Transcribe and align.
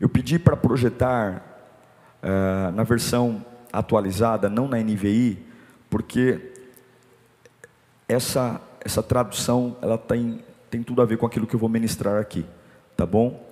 Eu 0.00 0.08
pedi 0.08 0.38
para 0.38 0.56
projetar 0.56 1.42
uh, 2.22 2.72
na 2.72 2.82
versão 2.82 3.44
atualizada, 3.72 4.48
não 4.48 4.68
na 4.68 4.78
NVI, 4.78 5.38
porque 5.90 6.52
essa, 8.08 8.60
essa 8.84 9.02
tradução 9.02 9.76
ela 9.80 9.98
tem, 9.98 10.40
tem 10.70 10.82
tudo 10.82 11.02
a 11.02 11.04
ver 11.04 11.16
com 11.16 11.26
aquilo 11.26 11.46
que 11.46 11.54
eu 11.54 11.60
vou 11.60 11.68
ministrar 11.68 12.20
aqui, 12.20 12.44
tá 12.96 13.06
bom? 13.06 13.42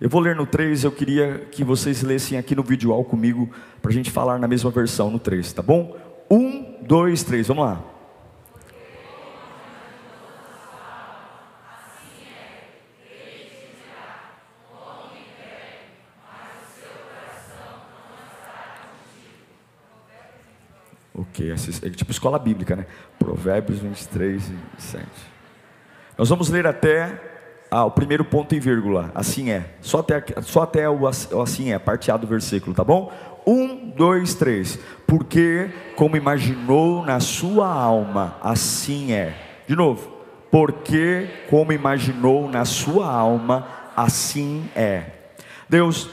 Eu 0.00 0.08
vou 0.08 0.20
ler 0.20 0.34
no 0.34 0.46
3, 0.46 0.82
eu 0.84 0.90
queria 0.90 1.46
que 1.50 1.62
vocês 1.62 2.02
lessem 2.02 2.36
aqui 2.36 2.56
no 2.56 2.62
vídeo 2.62 2.92
comigo, 3.04 3.48
para 3.80 3.90
a 3.90 3.94
gente 3.94 4.10
falar 4.10 4.38
na 4.38 4.48
mesma 4.48 4.70
versão 4.70 5.10
no 5.10 5.18
3, 5.18 5.52
tá 5.52 5.62
bom? 5.62 5.96
1, 6.30 6.82
2, 6.82 7.22
3, 7.22 7.46
vamos 7.46 7.64
lá. 7.64 7.91
Ok, 21.32 21.50
é 21.50 21.90
tipo 21.90 22.10
escola 22.10 22.38
bíblica, 22.38 22.76
né? 22.76 22.84
Provérbios 23.18 23.78
23 23.78 24.50
e 24.50 24.82
7. 24.82 25.06
Nós 26.18 26.28
vamos 26.28 26.50
ler 26.50 26.66
até 26.66 27.18
ah, 27.70 27.86
o 27.86 27.90
primeiro 27.90 28.22
ponto 28.22 28.54
em 28.54 28.60
vírgula, 28.60 29.10
assim 29.14 29.50
é. 29.50 29.76
Só 29.80 30.00
até, 30.00 30.22
só 30.42 30.64
até 30.64 30.86
o 30.90 31.08
assim 31.08 31.72
é, 31.72 31.78
parte 31.78 32.10
A 32.10 32.18
do 32.18 32.26
versículo, 32.26 32.76
tá 32.76 32.84
bom? 32.84 33.10
Um, 33.46 33.88
dois, 33.96 34.34
três. 34.34 34.78
Porque, 35.06 35.70
como 35.96 36.18
imaginou 36.18 37.02
na 37.02 37.18
sua 37.18 37.66
alma, 37.66 38.36
assim 38.42 39.12
é. 39.12 39.34
De 39.66 39.74
novo. 39.74 40.12
Porque, 40.50 41.30
como 41.48 41.72
imaginou 41.72 42.46
na 42.46 42.66
sua 42.66 43.10
alma, 43.10 43.66
assim 43.96 44.68
é. 44.76 45.06
Deus, 45.66 46.10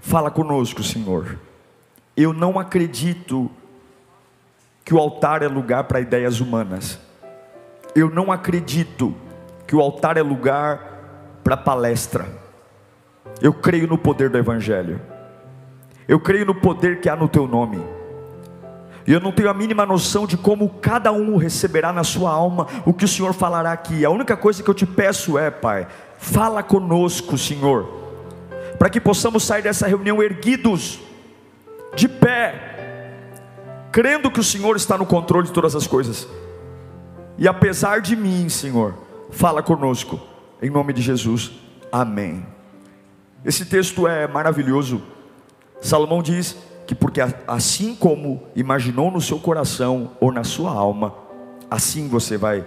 fala 0.00 0.28
conosco, 0.28 0.82
Senhor. 0.82 1.38
Eu 2.16 2.32
não 2.32 2.58
acredito 2.58 3.48
que 4.86 4.94
o 4.94 5.00
altar 5.00 5.42
é 5.42 5.48
lugar 5.48 5.82
para 5.84 6.00
ideias 6.00 6.40
humanas. 6.40 7.00
Eu 7.92 8.08
não 8.08 8.30
acredito 8.30 9.12
que 9.66 9.74
o 9.74 9.80
altar 9.80 10.16
é 10.16 10.22
lugar 10.22 11.40
para 11.42 11.56
palestra. 11.56 12.24
Eu 13.42 13.52
creio 13.52 13.88
no 13.88 13.98
poder 13.98 14.30
do 14.30 14.38
Evangelho. 14.38 15.00
Eu 16.06 16.20
creio 16.20 16.46
no 16.46 16.54
poder 16.54 17.00
que 17.00 17.08
há 17.08 17.16
no 17.16 17.28
teu 17.28 17.48
nome. 17.48 17.82
E 19.04 19.12
eu 19.12 19.18
não 19.18 19.32
tenho 19.32 19.50
a 19.50 19.54
mínima 19.54 19.84
noção 19.84 20.24
de 20.24 20.36
como 20.36 20.68
cada 20.80 21.10
um 21.10 21.36
receberá 21.36 21.92
na 21.92 22.04
sua 22.04 22.30
alma 22.30 22.68
o 22.84 22.94
que 22.94 23.04
o 23.04 23.08
Senhor 23.08 23.32
falará 23.32 23.72
aqui. 23.72 24.04
A 24.04 24.10
única 24.10 24.36
coisa 24.36 24.62
que 24.62 24.70
eu 24.70 24.74
te 24.74 24.86
peço 24.86 25.36
é, 25.36 25.50
Pai, 25.50 25.88
fala 26.16 26.62
conosco, 26.62 27.36
Senhor, 27.36 27.88
para 28.78 28.88
que 28.88 29.00
possamos 29.00 29.42
sair 29.42 29.62
dessa 29.62 29.88
reunião 29.88 30.22
erguidos, 30.22 31.00
de 31.96 32.08
pé, 32.08 32.75
crendo 33.96 34.30
que 34.30 34.38
o 34.38 34.44
Senhor 34.44 34.76
está 34.76 34.98
no 34.98 35.06
controle 35.06 35.46
de 35.46 35.54
todas 35.54 35.74
as 35.74 35.86
coisas. 35.86 36.28
E 37.38 37.48
apesar 37.48 38.02
de 38.02 38.14
mim, 38.14 38.46
Senhor, 38.46 38.92
fala 39.30 39.62
conosco, 39.62 40.20
em 40.60 40.68
nome 40.68 40.92
de 40.92 41.00
Jesus, 41.00 41.52
amém. 41.90 42.46
Esse 43.42 43.64
texto 43.64 44.06
é 44.06 44.28
maravilhoso. 44.28 45.02
Salomão 45.80 46.22
diz 46.22 46.58
que, 46.86 46.94
porque 46.94 47.22
assim 47.48 47.94
como 47.94 48.42
imaginou 48.54 49.10
no 49.10 49.18
seu 49.18 49.38
coração 49.38 50.10
ou 50.20 50.30
na 50.30 50.44
sua 50.44 50.72
alma, 50.72 51.14
assim 51.70 52.06
você 52.06 52.36
vai 52.36 52.66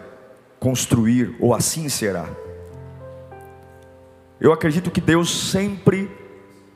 construir, 0.60 1.36
ou 1.40 1.54
assim 1.54 1.90
será. 1.90 2.28
Eu 4.42 4.52
acredito 4.52 4.90
que 4.90 5.00
Deus 5.00 5.52
sempre 5.52 6.10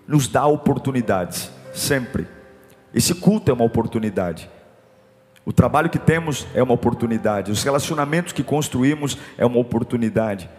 nos 0.07 0.27
dá 0.27 0.45
oportunidades, 0.45 1.49
sempre. 1.73 2.27
Esse 2.93 3.15
culto 3.15 3.49
é 3.49 3.53
uma 3.53 3.65
oportunidade. 3.65 4.49
O 5.45 5.51
trabalho 5.51 5.89
que 5.89 5.99
temos 5.99 6.47
é 6.53 6.61
uma 6.61 6.73
oportunidade. 6.73 7.51
Os 7.51 7.63
relacionamentos 7.63 8.31
que 8.31 8.43
construímos 8.43 9.17
é 9.37 9.45
uma 9.45 9.59
oportunidade. 9.59 10.49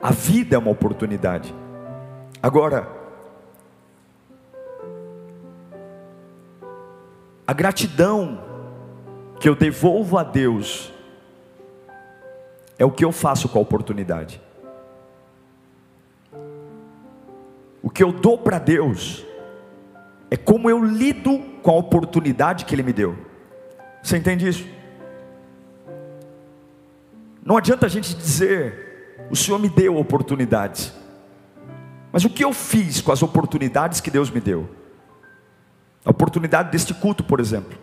A 0.00 0.10
vida 0.10 0.56
é 0.56 0.58
uma 0.58 0.70
oportunidade. 0.70 1.54
Agora, 2.42 2.86
a 7.46 7.52
gratidão 7.52 8.42
que 9.40 9.48
eu 9.48 9.54
devolvo 9.54 10.18
a 10.18 10.24
Deus 10.24 10.92
é 12.78 12.84
o 12.84 12.90
que 12.90 13.04
eu 13.04 13.12
faço 13.12 13.48
com 13.48 13.58
a 13.58 13.62
oportunidade. 13.62 14.40
O 17.82 17.88
que 17.88 18.02
eu 18.02 18.12
dou 18.12 18.36
para 18.36 18.58
Deus 18.58 19.24
é 20.34 20.36
como 20.36 20.68
eu 20.68 20.84
lido 20.84 21.38
com 21.62 21.70
a 21.70 21.74
oportunidade 21.74 22.64
que 22.64 22.74
Ele 22.74 22.82
me 22.82 22.92
deu. 22.92 23.16
Você 24.02 24.16
entende 24.16 24.48
isso? 24.48 24.66
Não 27.40 27.56
adianta 27.56 27.86
a 27.86 27.88
gente 27.88 28.12
dizer, 28.16 29.26
o 29.30 29.36
Senhor 29.36 29.60
me 29.60 29.68
deu 29.68 29.96
oportunidades, 29.96 30.92
mas 32.10 32.24
o 32.24 32.30
que 32.30 32.42
eu 32.42 32.52
fiz 32.52 33.00
com 33.00 33.12
as 33.12 33.22
oportunidades 33.22 34.00
que 34.00 34.10
Deus 34.10 34.28
me 34.28 34.40
deu? 34.40 34.68
A 36.04 36.10
oportunidade 36.10 36.72
deste 36.72 36.92
culto, 36.92 37.22
por 37.22 37.38
exemplo, 37.38 37.78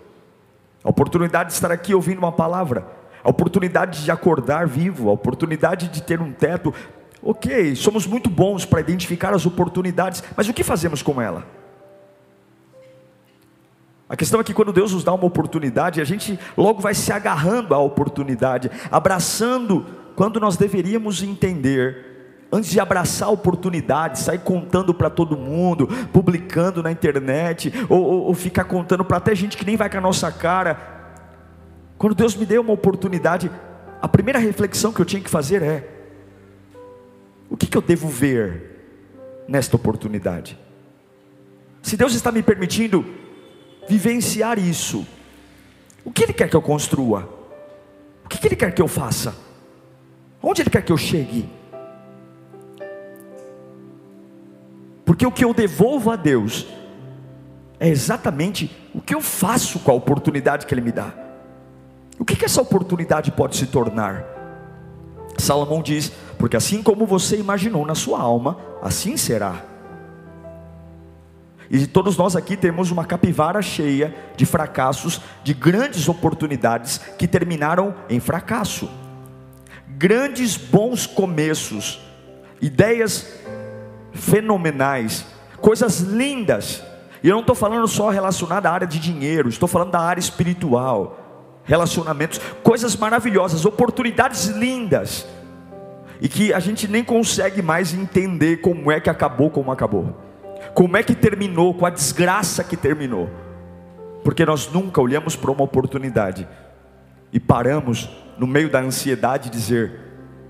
a 0.84 0.90
oportunidade 0.90 1.51
de 1.51 1.53
estar 1.53 1.72
aqui 1.72 1.95
ouvindo 1.95 2.17
uma 2.17 2.34
palavra, 2.34 2.85
a 3.23 3.29
oportunidade 3.29 4.03
de 4.03 4.11
acordar 4.11 4.67
vivo, 4.67 5.09
a 5.09 5.13
oportunidade 5.13 5.88
de 5.88 6.03
ter 6.03 6.19
um 6.19 6.34
teto. 6.34 6.73
Ok, 7.23 7.78
somos 7.78 8.06
muito 8.06 8.29
bons 8.29 8.66
para 8.66 8.81
identificar 8.81 9.34
as 9.34 9.45
oportunidades, 9.45 10.22
mas 10.35 10.50
o 10.50 10.53
que 10.53 10.66
fazemos 10.66 11.01
com 11.01 11.22
ela? 11.22 11.60
A 14.11 14.16
questão 14.17 14.41
é 14.41 14.44
que 14.44 14.53
quando 14.53 14.73
Deus 14.73 14.91
nos 14.91 15.05
dá 15.05 15.13
uma 15.13 15.23
oportunidade, 15.23 16.01
a 16.01 16.03
gente 16.03 16.38
logo 16.57 16.81
vai 16.81 16.94
se 16.94 17.13
agarrando 17.13 17.73
à 17.73 17.79
oportunidade, 17.79 18.69
abraçando, 18.91 19.85
quando 20.17 20.38
nós 20.38 20.57
deveríamos 20.57 21.23
entender, 21.23 22.44
antes 22.51 22.69
de 22.69 22.77
abraçar 22.81 23.29
a 23.29 23.31
oportunidade, 23.31 24.19
sair 24.19 24.39
contando 24.39 24.94
para 24.94 25.09
todo 25.09 25.38
mundo, 25.38 25.88
publicando 26.11 26.83
na 26.83 26.91
internet, 26.91 27.72
ou, 27.88 28.03
ou, 28.03 28.22
ou 28.23 28.33
ficar 28.33 28.66
contando 28.66 29.05
para 29.05 29.16
até 29.16 29.33
gente 29.33 29.55
que 29.55 29.66
nem 29.66 29.77
vai 29.77 29.89
com 29.89 29.99
a 29.99 30.01
nossa 30.01 30.29
cara. 30.29 30.78
Quando 31.97 32.13
Deus 32.13 32.35
me 32.35 32.45
deu 32.45 32.61
uma 32.61 32.73
oportunidade, 32.73 33.49
a 34.01 34.09
primeira 34.09 34.39
reflexão 34.39 34.91
que 34.91 34.99
eu 34.99 35.05
tinha 35.05 35.22
que 35.22 35.29
fazer 35.29 35.63
é: 35.63 35.88
o 37.49 37.55
que, 37.55 37.66
que 37.66 37.78
eu 37.78 37.81
devo 37.81 38.09
ver 38.09 39.45
nesta 39.47 39.78
oportunidade? 39.78 40.59
Se 41.81 41.95
Deus 41.95 42.13
está 42.13 42.29
me 42.29 42.43
permitindo 42.43 43.21
vivenciar 43.88 44.58
isso. 44.59 45.06
O 46.03 46.12
que 46.12 46.24
Ele 46.24 46.34
quer 46.34 46.50
que 46.50 46.56
eu 46.56 46.62
construa? 46.62 47.30
O 48.25 48.30
que 48.30 48.46
Ele 48.46 48.56
quer 48.56 48.74
que 48.74 48.81
eu 48.81 48.88
faça? 48.88 49.36
Onde 50.42 50.62
Ele 50.62 50.69
quer 50.69 50.81
que 50.84 50.92
eu 50.92 50.97
chegue? 50.97 51.47
Porque 55.05 55.26
o 55.26 55.32
que 55.32 55.44
eu 55.44 55.53
devolvo 55.53 56.09
a 56.09 56.16
Deus 56.16 56.66
é 57.79 57.90
exatamente 57.90 58.76
o 58.94 59.02
que 59.02 59.14
eu 59.14 59.22
faço 59.22 59.79
com 59.79 59.91
a 59.91 59.94
oportunidade 59.94 60.66
que 60.66 60.73
Ele 60.73 60.82
me 60.82 60.91
dá. 60.91 61.14
O 62.17 62.26
que, 62.26 62.35
que 62.35 62.46
essa 62.46 62.61
oportunidade 62.61 63.32
pode 63.32 63.58
se 63.58 63.66
tornar? 63.66 64.23
Salomão 65.38 65.82
diz: 65.82 66.11
Porque 66.38 66.55
assim 66.55 66.84
como 66.84 67.05
você 67.05 67.38
imaginou 67.38 67.85
na 67.85 67.96
sua 67.96 68.20
alma, 68.20 68.58
assim 68.82 69.17
será. 69.17 69.71
E 71.73 71.88
todos 71.88 72.18
nós 72.18 72.35
aqui 72.35 72.58
temos 72.58 72.91
uma 72.91 73.06
capivara 73.06 73.62
cheia 73.62 74.14
de 74.35 74.46
fracassos, 74.46 75.22
de 75.41 75.53
grandes 75.53 76.09
oportunidades 76.09 76.97
que 77.18 77.26
terminaram 77.26 77.96
em 78.09 78.20
fracasso. 78.20 78.91
Grandes 79.88 80.58
bons 80.58 81.08
começos, 81.08 82.02
ideias 82.62 83.40
fenomenais, 84.12 85.26
coisas 85.62 86.02
lindas. 86.02 86.84
E 87.23 87.29
eu 87.29 87.35
não 87.35 87.40
estou 87.40 87.56
falando 87.56 87.88
só 87.88 88.09
relacionada 88.09 88.70
à 88.70 88.74
área 88.74 88.88
de 88.88 89.00
dinheiro, 89.00 89.47
estou 89.47 89.70
falando 89.70 89.91
da 89.91 90.02
área 90.02 90.20
espiritual, 90.20 91.62
relacionamentos, 91.64 92.41
coisas 92.62 92.97
maravilhosas, 92.97 93.64
oportunidades 93.64 94.47
lindas. 94.47 95.26
E 96.20 96.28
que 96.28 96.53
a 96.53 96.59
gente 96.59 96.85
nem 96.85 97.02
consegue 97.02 97.62
mais 97.62 97.94
entender 97.94 98.58
como 98.58 98.91
é 98.91 99.00
que 99.00 99.09
acabou 99.09 99.50
como 99.50 99.72
acabou. 99.72 100.30
Como 100.73 100.96
é 100.97 101.03
que 101.03 101.16
terminou, 101.16 101.73
com 101.73 101.85
a 101.85 101.90
desgraça 101.90 102.64
que 102.64 102.78
terminou? 102.78 103.29
Porque 104.23 104.46
nós 104.46 104.72
nunca 104.72 105.02
olhamos 105.02 105.35
para 105.35 105.52
uma 105.52 105.64
oportunidade 105.64 106.47
e 107.34 107.40
paramos 107.40 108.09
no 108.38 108.47
meio 108.47 108.70
da 108.70 108.79
ansiedade 108.79 109.50
dizer: 109.50 110.00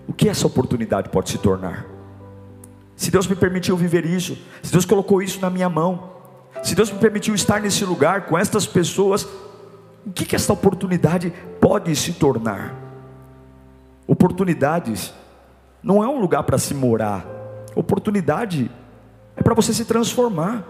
o 0.08 0.14
que 0.14 0.30
essa 0.30 0.46
oportunidade 0.46 1.10
pode 1.10 1.30
se 1.30 1.38
tornar? 1.38 1.86
Se 2.96 3.10
Deus 3.10 3.28
me 3.28 3.36
permitiu 3.36 3.76
viver 3.76 4.06
isso, 4.06 4.38
se 4.62 4.72
Deus 4.72 4.86
colocou 4.86 5.22
isso 5.22 5.42
na 5.42 5.50
minha 5.50 5.70
mão, 5.70 6.12
se 6.62 6.76
Deus 6.76 6.92
me 6.92 7.00
permitiu 7.00 7.34
estar 7.34 7.60
nesse 7.60 7.84
lugar 7.84 8.28
com 8.28 8.38
estas 8.38 8.68
pessoas, 8.68 9.28
o 10.06 10.12
que, 10.14 10.26
que 10.26 10.36
essa 10.36 10.54
oportunidade 10.54 11.34
pode 11.60 11.96
se 11.96 12.14
tornar? 12.14 12.76
Oportunidades 14.06 15.14
não 15.82 16.04
é 16.04 16.08
um 16.08 16.20
lugar 16.20 16.44
para 16.44 16.58
se 16.58 16.74
morar, 16.74 17.26
oportunidade 17.76 18.70
é 19.42 19.44
para 19.44 19.56
você 19.56 19.74
se 19.74 19.86
transformar. 19.86 20.64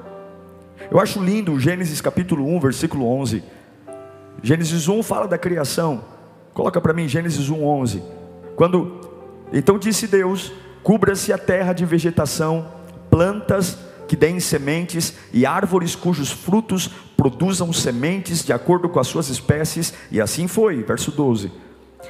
Eu 0.89 0.97
acho 0.97 1.21
lindo 1.21 1.59
Gênesis 1.59 2.00
capítulo 2.00 2.47
1, 2.56 2.59
versículo 2.62 3.06
11. 3.06 3.44
Gênesis 4.41 4.88
1 4.88 5.03
fala 5.03 5.27
da 5.27 5.38
criação. 5.38 6.06
Coloca 6.53 6.79
para 6.79 6.94
mim 6.94 7.06
Gênesis 7.07 7.50
1, 7.50 7.63
11. 7.63 8.01
Quando 8.56 9.01
então 9.51 9.77
disse 9.77 10.07
Deus: 10.07 10.53
cubra-se 10.81 11.33
a 11.33 11.38
terra 11.38 11.73
de 11.73 11.85
vegetação, 11.85 12.65
plantas 13.09 13.77
que 14.07 14.15
deem 14.15 14.39
sementes 14.39 15.15
e 15.33 15.45
árvores 15.45 15.94
cujos 15.94 16.31
frutos 16.31 16.89
produzam 17.18 17.73
sementes 17.73 18.44
de 18.44 18.53
acordo 18.53 18.88
com 18.88 19.00
as 19.00 19.07
suas 19.07 19.27
espécies, 19.27 19.94
e 20.09 20.21
assim 20.21 20.47
foi. 20.47 20.81
Verso 20.81 21.12
12. 21.12 21.51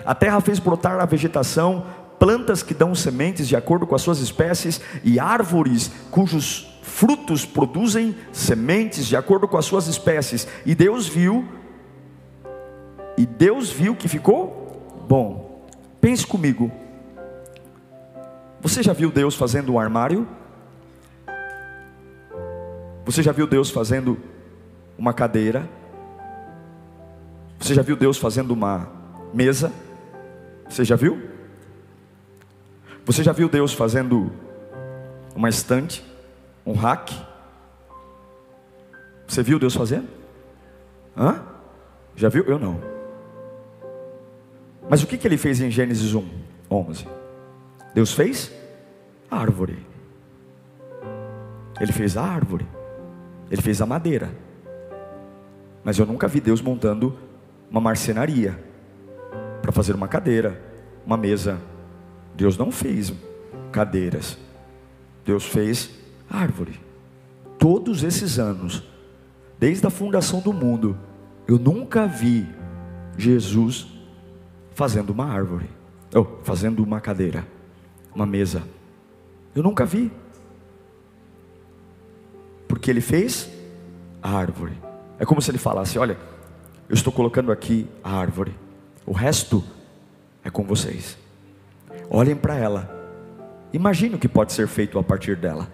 A 0.05 0.13
terra 0.13 0.39
fez 0.39 0.59
brotar 0.59 0.99
a 0.99 1.05
vegetação, 1.05 1.85
plantas 2.21 2.61
que 2.61 2.75
dão 2.75 2.93
sementes 2.93 3.47
de 3.47 3.55
acordo 3.55 3.87
com 3.87 3.95
as 3.95 4.03
suas 4.03 4.19
espécies, 4.19 4.79
e 5.03 5.19
árvores 5.19 5.91
cujos 6.11 6.71
frutos 6.83 7.47
produzem 7.47 8.15
sementes 8.31 9.07
de 9.07 9.15
acordo 9.15 9.47
com 9.47 9.57
as 9.57 9.65
suas 9.65 9.87
espécies. 9.87 10.47
E 10.63 10.75
Deus 10.75 11.07
viu, 11.07 11.43
e 13.17 13.25
Deus 13.25 13.71
viu 13.71 13.95
que 13.95 14.07
ficou 14.07 15.03
bom. 15.09 15.67
Pense 15.99 16.27
comigo. 16.27 16.71
Você 18.61 18.83
já 18.83 18.93
viu 18.93 19.09
Deus 19.09 19.33
fazendo 19.33 19.73
um 19.73 19.79
armário? 19.79 20.27
Você 23.03 23.23
já 23.23 23.31
viu 23.31 23.47
Deus 23.47 23.71
fazendo 23.71 24.15
uma 24.95 25.11
cadeira? 25.11 25.67
Você 27.57 27.73
já 27.73 27.81
viu 27.81 27.95
Deus 27.95 28.19
fazendo 28.19 28.51
uma 28.51 28.87
mesa? 29.33 29.73
Você 30.69 30.85
já 30.85 30.95
viu? 30.95 31.30
Você 33.05 33.23
já 33.23 33.31
viu 33.31 33.49
Deus 33.49 33.73
fazendo 33.73 34.31
uma 35.35 35.49
estante? 35.49 36.05
Um 36.65 36.73
rack? 36.73 37.15
Você 39.27 39.41
viu 39.41 39.57
Deus 39.57 39.73
fazendo? 39.73 40.07
Hã? 41.17 41.43
Já 42.15 42.29
viu? 42.29 42.43
Eu 42.45 42.59
não. 42.59 42.79
Mas 44.89 45.01
o 45.03 45.07
que, 45.07 45.17
que 45.17 45.27
ele 45.27 45.37
fez 45.37 45.61
em 45.61 45.71
Gênesis 45.71 46.13
1, 46.13 46.27
11? 46.69 47.07
Deus 47.93 48.13
fez 48.13 48.51
a 49.29 49.37
árvore. 49.37 49.85
Ele 51.79 51.91
fez 51.91 52.17
a 52.17 52.23
árvore. 52.23 52.67
Ele 53.49 53.61
fez 53.61 53.81
a 53.81 53.85
madeira. 53.85 54.29
Mas 55.83 55.97
eu 55.97 56.05
nunca 56.05 56.27
vi 56.27 56.39
Deus 56.39 56.61
montando 56.61 57.17
uma 57.69 57.81
marcenaria 57.81 58.61
para 59.61 59.71
fazer 59.71 59.95
uma 59.95 60.07
cadeira, 60.07 60.61
uma 61.05 61.17
mesa. 61.17 61.57
Deus 62.35 62.57
não 62.57 62.71
fez 62.71 63.13
cadeiras. 63.71 64.37
Deus 65.25 65.45
fez 65.45 65.91
árvore. 66.29 66.79
Todos 67.57 68.03
esses 68.03 68.39
anos, 68.39 68.83
desde 69.59 69.85
a 69.85 69.89
fundação 69.89 70.39
do 70.39 70.51
mundo, 70.51 70.97
eu 71.47 71.59
nunca 71.59 72.07
vi 72.07 72.47
Jesus 73.17 73.87
fazendo 74.73 75.11
uma 75.11 75.25
árvore, 75.25 75.69
ou 76.13 76.39
fazendo 76.43 76.83
uma 76.83 76.99
cadeira, 76.99 77.45
uma 78.15 78.25
mesa. 78.25 78.63
Eu 79.53 79.61
nunca 79.61 79.85
vi. 79.85 80.11
Porque 82.67 82.89
ele 82.89 83.01
fez 83.01 83.49
a 84.21 84.31
árvore. 84.31 84.77
É 85.19 85.25
como 85.25 85.41
se 85.41 85.51
ele 85.51 85.57
falasse: 85.57 85.99
Olha, 85.99 86.17
eu 86.89 86.95
estou 86.95 87.13
colocando 87.13 87.51
aqui 87.51 87.87
a 88.03 88.11
árvore, 88.11 88.55
o 89.05 89.11
resto 89.11 89.63
é 90.43 90.49
com 90.49 90.63
vocês. 90.63 91.20
Olhem 92.13 92.35
para 92.35 92.57
ela, 92.57 92.93
imagine 93.71 94.15
o 94.15 94.19
que 94.19 94.27
pode 94.27 94.51
ser 94.51 94.67
feito 94.67 94.99
a 94.99 95.03
partir 95.03 95.37
dela. 95.37 95.69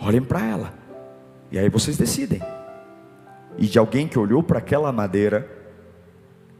Olhem 0.00 0.22
para 0.22 0.46
ela, 0.46 0.72
e 1.50 1.58
aí 1.58 1.68
vocês 1.68 1.96
decidem. 1.96 2.40
E 3.58 3.66
de 3.66 3.76
alguém 3.76 4.06
que 4.06 4.16
olhou 4.16 4.44
para 4.44 4.60
aquela 4.60 4.92
madeira, 4.92 5.50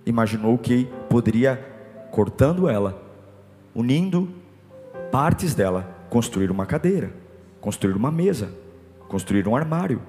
imaginou 0.05 0.59
que 0.59 0.89
poderia, 1.09 1.57
cortando 2.11 2.69
ela, 2.69 3.01
unindo 3.73 4.29
partes 5.13 5.55
dela, 5.55 5.89
construir 6.11 6.51
uma 6.51 6.67
cadeira, 6.67 7.13
construir 7.61 7.95
uma 7.95 8.11
mesa, 8.11 8.53
construir 9.09 9.47
um 9.47 9.55
armário, 9.55 10.03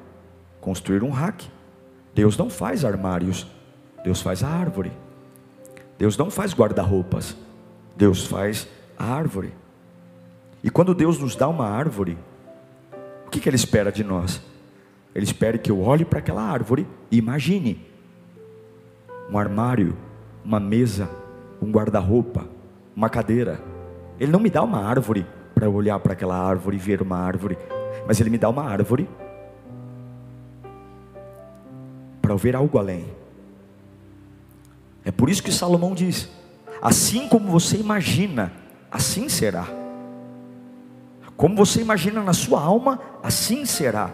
construir 0.59 1.03
um 1.03 1.11
rack. 1.11 1.47
Deus 2.15 2.35
não 2.35 2.49
faz 2.49 2.83
armários, 2.83 3.45
Deus 4.03 4.23
faz 4.23 4.43
a 4.43 4.47
árvore. 4.47 4.91
Deus 5.99 6.17
não 6.17 6.31
faz 6.31 6.51
guarda-roupas, 6.51 7.37
Deus 7.95 8.25
faz 8.25 8.67
a 8.97 9.05
árvore. 9.05 9.53
E 10.63 10.69
quando 10.69 10.93
Deus 10.93 11.17
nos 11.17 11.35
dá 11.35 11.47
uma 11.47 11.67
árvore, 11.67 12.17
o 13.25 13.29
que, 13.29 13.39
que 13.39 13.49
Ele 13.49 13.55
espera 13.55 13.91
de 13.91 14.03
nós? 14.03 14.41
Ele 15.13 15.25
espera 15.25 15.57
que 15.57 15.71
eu 15.71 15.81
olhe 15.81 16.05
para 16.05 16.19
aquela 16.19 16.41
árvore 16.41 16.87
e 17.09 17.17
imagine 17.17 17.85
um 19.29 19.37
armário, 19.37 19.95
uma 20.43 20.59
mesa, 20.59 21.09
um 21.61 21.71
guarda-roupa, 21.71 22.45
uma 22.95 23.09
cadeira. 23.09 23.61
Ele 24.19 24.31
não 24.31 24.39
me 24.39 24.49
dá 24.49 24.61
uma 24.61 24.83
árvore 24.83 25.25
para 25.55 25.65
eu 25.65 25.73
olhar 25.73 25.99
para 25.99 26.13
aquela 26.13 26.37
árvore 26.37 26.77
e 26.77 26.79
ver 26.79 27.01
uma 27.01 27.17
árvore, 27.17 27.57
mas 28.07 28.19
Ele 28.19 28.29
me 28.29 28.37
dá 28.37 28.49
uma 28.49 28.63
árvore 28.63 29.07
para 32.21 32.33
eu 32.33 32.37
ver 32.37 32.55
algo 32.55 32.77
além. 32.77 33.05
É 35.03 35.11
por 35.11 35.29
isso 35.29 35.43
que 35.43 35.51
Salomão 35.51 35.93
diz: 35.93 36.29
assim 36.81 37.27
como 37.27 37.49
você 37.49 37.77
imagina, 37.77 38.51
assim 38.89 39.29
será. 39.29 39.67
Como 41.37 41.55
você 41.55 41.81
imagina 41.81 42.21
na 42.21 42.33
sua 42.33 42.61
alma, 42.61 42.99
assim 43.23 43.65
será. 43.65 44.11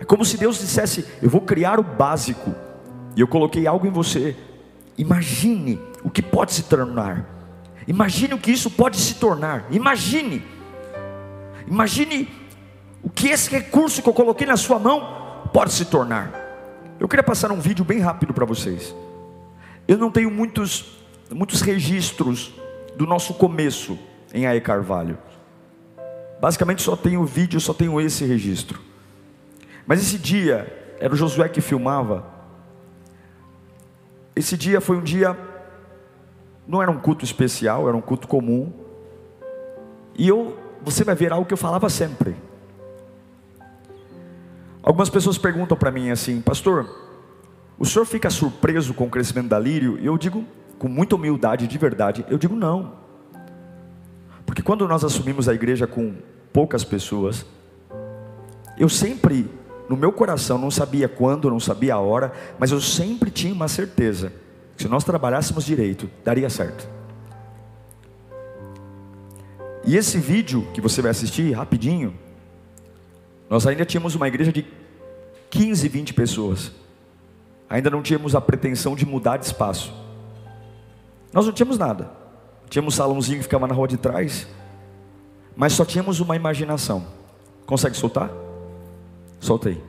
É 0.00 0.04
como 0.04 0.24
se 0.24 0.36
Deus 0.36 0.58
dissesse: 0.58 1.06
Eu 1.22 1.30
vou 1.30 1.42
criar 1.42 1.78
o 1.78 1.82
básico, 1.82 2.54
e 3.16 3.20
eu 3.20 3.28
coloquei 3.28 3.66
algo 3.66 3.86
em 3.86 3.90
você. 3.90 4.36
Imagine 4.96 5.80
o 6.02 6.10
que 6.10 6.22
pode 6.22 6.52
se 6.52 6.64
tornar. 6.64 7.26
Imagine 7.86 8.34
o 8.34 8.38
que 8.38 8.50
isso 8.50 8.70
pode 8.70 8.96
se 8.98 9.14
tornar. 9.14 9.66
Imagine. 9.70 10.42
Imagine 11.66 12.28
o 13.02 13.08
que 13.08 13.28
esse 13.28 13.50
recurso 13.50 14.02
que 14.02 14.08
eu 14.08 14.12
coloquei 14.12 14.46
na 14.46 14.56
sua 14.56 14.78
mão 14.78 15.48
pode 15.52 15.72
se 15.72 15.84
tornar. 15.84 16.32
Eu 16.98 17.08
queria 17.08 17.22
passar 17.22 17.50
um 17.50 17.60
vídeo 17.60 17.84
bem 17.84 17.98
rápido 17.98 18.34
para 18.34 18.44
vocês. 18.44 18.94
Eu 19.88 19.96
não 19.96 20.10
tenho 20.10 20.30
muitos, 20.30 20.99
muitos 21.34 21.60
registros 21.60 22.52
do 22.96 23.06
nosso 23.06 23.34
começo 23.34 23.98
em 24.32 24.46
Ae 24.46 24.60
Carvalho. 24.60 25.18
Basicamente 26.40 26.82
só 26.82 26.96
tenho 26.96 27.24
vídeo, 27.24 27.60
só 27.60 27.74
tenho 27.74 28.00
esse 28.00 28.24
registro. 28.24 28.80
Mas 29.86 30.00
esse 30.00 30.18
dia, 30.18 30.96
era 30.98 31.12
o 31.12 31.16
Josué 31.16 31.48
que 31.48 31.60
filmava. 31.60 32.24
Esse 34.36 34.56
dia 34.56 34.80
foi 34.80 34.96
um 34.96 35.02
dia, 35.02 35.36
não 36.66 36.82
era 36.82 36.90
um 36.90 36.98
culto 36.98 37.24
especial, 37.24 37.88
era 37.88 37.96
um 37.96 38.00
culto 38.00 38.28
comum. 38.28 38.72
E 40.16 40.28
eu 40.28 40.56
você 40.82 41.04
vai 41.04 41.14
ver 41.14 41.32
algo 41.32 41.46
que 41.46 41.52
eu 41.52 41.58
falava 41.58 41.90
sempre. 41.90 42.34
Algumas 44.82 45.10
pessoas 45.10 45.36
perguntam 45.36 45.76
para 45.76 45.90
mim 45.90 46.10
assim, 46.10 46.40
pastor, 46.40 46.88
o 47.78 47.84
senhor 47.84 48.06
fica 48.06 48.30
surpreso 48.30 48.94
com 48.94 49.04
o 49.04 49.10
crescimento 49.10 49.48
da 49.48 49.58
Lírio? 49.58 49.98
E 49.98 50.06
eu 50.06 50.16
digo, 50.16 50.44
com 50.80 50.88
muita 50.88 51.14
humildade, 51.14 51.66
de 51.66 51.76
verdade, 51.76 52.24
eu 52.30 52.38
digo 52.38 52.56
não. 52.56 52.94
Porque 54.46 54.62
quando 54.62 54.88
nós 54.88 55.04
assumimos 55.04 55.46
a 55.46 55.52
igreja 55.52 55.86
com 55.86 56.14
poucas 56.54 56.82
pessoas, 56.82 57.44
eu 58.78 58.88
sempre, 58.88 59.46
no 59.90 59.94
meu 59.94 60.10
coração, 60.10 60.56
não 60.56 60.70
sabia 60.70 61.06
quando, 61.06 61.50
não 61.50 61.60
sabia 61.60 61.96
a 61.96 61.98
hora, 61.98 62.32
mas 62.58 62.70
eu 62.70 62.80
sempre 62.80 63.30
tinha 63.30 63.52
uma 63.52 63.68
certeza: 63.68 64.32
que 64.74 64.82
se 64.82 64.88
nós 64.88 65.04
trabalhássemos 65.04 65.66
direito, 65.66 66.08
daria 66.24 66.48
certo. 66.48 66.88
E 69.84 69.98
esse 69.98 70.16
vídeo 70.16 70.66
que 70.72 70.80
você 70.80 71.02
vai 71.02 71.10
assistir 71.10 71.52
rapidinho, 71.52 72.14
nós 73.50 73.66
ainda 73.66 73.84
tínhamos 73.84 74.14
uma 74.14 74.26
igreja 74.26 74.50
de 74.50 74.64
15, 75.50 75.86
20 75.88 76.14
pessoas. 76.14 76.72
Ainda 77.68 77.90
não 77.90 78.00
tínhamos 78.00 78.34
a 78.34 78.40
pretensão 78.40 78.96
de 78.96 79.04
mudar 79.04 79.36
de 79.36 79.44
espaço. 79.44 80.00
Nós 81.32 81.46
não 81.46 81.52
tínhamos 81.52 81.78
nada. 81.78 82.10
Tínhamos 82.68 82.94
um 82.94 82.96
salãozinho 82.96 83.38
que 83.38 83.44
ficava 83.44 83.66
na 83.66 83.74
rua 83.74 83.88
de 83.88 83.96
trás, 83.96 84.46
mas 85.56 85.72
só 85.72 85.84
tínhamos 85.84 86.20
uma 86.20 86.36
imaginação. 86.36 87.06
Consegue 87.66 87.96
soltar? 87.96 88.30
Solta 89.40 89.68
aí. 89.68 89.82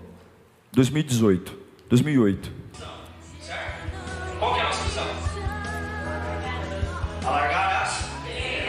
2018. 0.73 1.57
2008. 1.89 2.51
Certo? 3.41 3.59
Qual 4.39 4.55
é 4.55 4.61
a 4.61 4.63
nossa 4.65 4.83
missão? 4.83 5.03
Alargar 7.25 7.81
as, 7.83 7.91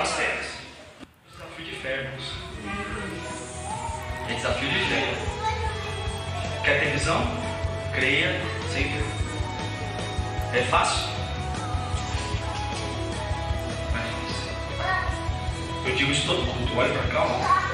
as 0.01 0.17
terras. 0.17 0.47
Desafio 1.31 1.65
de 1.65 1.77
fé, 1.77 2.03
irmãos. 2.03 2.33
É 4.29 4.35
desafio 4.35 4.69
de 4.69 4.79
fé. 4.87 5.15
Quer 6.65 6.81
ter 6.81 6.93
visão? 6.93 7.23
Creia 7.95 8.41
sem. 8.73 8.87
É 10.55 10.63
fácil? 10.65 11.12
Eu 15.85 15.97
digo 15.97 16.13
isso 16.13 16.27
todo 16.27 16.39
culto. 16.39 16.77
Olha 16.77 16.93
pra 16.93 17.09
cá, 17.09 17.25
ó. 17.25 17.73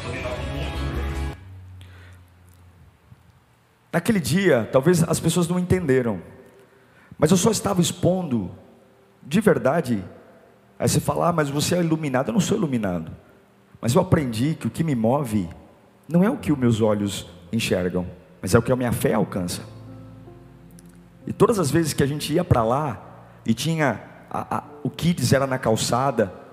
Estou 0.00 0.30
muito. 0.54 1.36
Naquele 3.92 4.18
dia, 4.18 4.68
talvez 4.72 5.02
as 5.02 5.20
pessoas 5.20 5.46
não 5.46 5.58
entenderam, 5.58 6.20
mas 7.18 7.30
eu 7.30 7.36
só 7.36 7.50
estava 7.50 7.80
expondo, 7.80 8.50
de 9.22 9.40
verdade. 9.40 10.02
Aí 10.78 10.88
você 10.88 11.00
fala, 11.00 11.28
ah, 11.28 11.32
mas 11.32 11.50
você 11.50 11.76
é 11.76 11.80
iluminado. 11.80 12.28
Eu 12.28 12.32
não 12.32 12.40
sou 12.40 12.56
iluminado, 12.56 13.12
mas 13.80 13.94
eu 13.94 14.00
aprendi 14.00 14.54
que 14.54 14.66
o 14.66 14.70
que 14.70 14.82
me 14.82 14.94
move 14.94 15.48
não 16.08 16.24
é 16.24 16.30
o 16.30 16.36
que 16.36 16.50
os 16.50 16.58
meus 16.58 16.80
olhos 16.80 17.26
enxergam, 17.52 18.06
mas 18.40 18.54
é 18.54 18.58
o 18.58 18.62
que 18.62 18.72
a 18.72 18.76
minha 18.76 18.92
fé 18.92 19.14
alcança. 19.14 19.62
E 21.26 21.32
todas 21.32 21.58
as 21.58 21.70
vezes 21.70 21.92
que 21.92 22.02
a 22.02 22.06
gente 22.06 22.32
ia 22.32 22.44
para 22.44 22.64
lá 22.64 23.00
e 23.46 23.54
tinha 23.54 24.00
a, 24.30 24.56
a, 24.56 24.64
o 24.82 24.90
kids 24.90 25.32
era 25.32 25.46
na 25.46 25.58
calçada, 25.58 26.43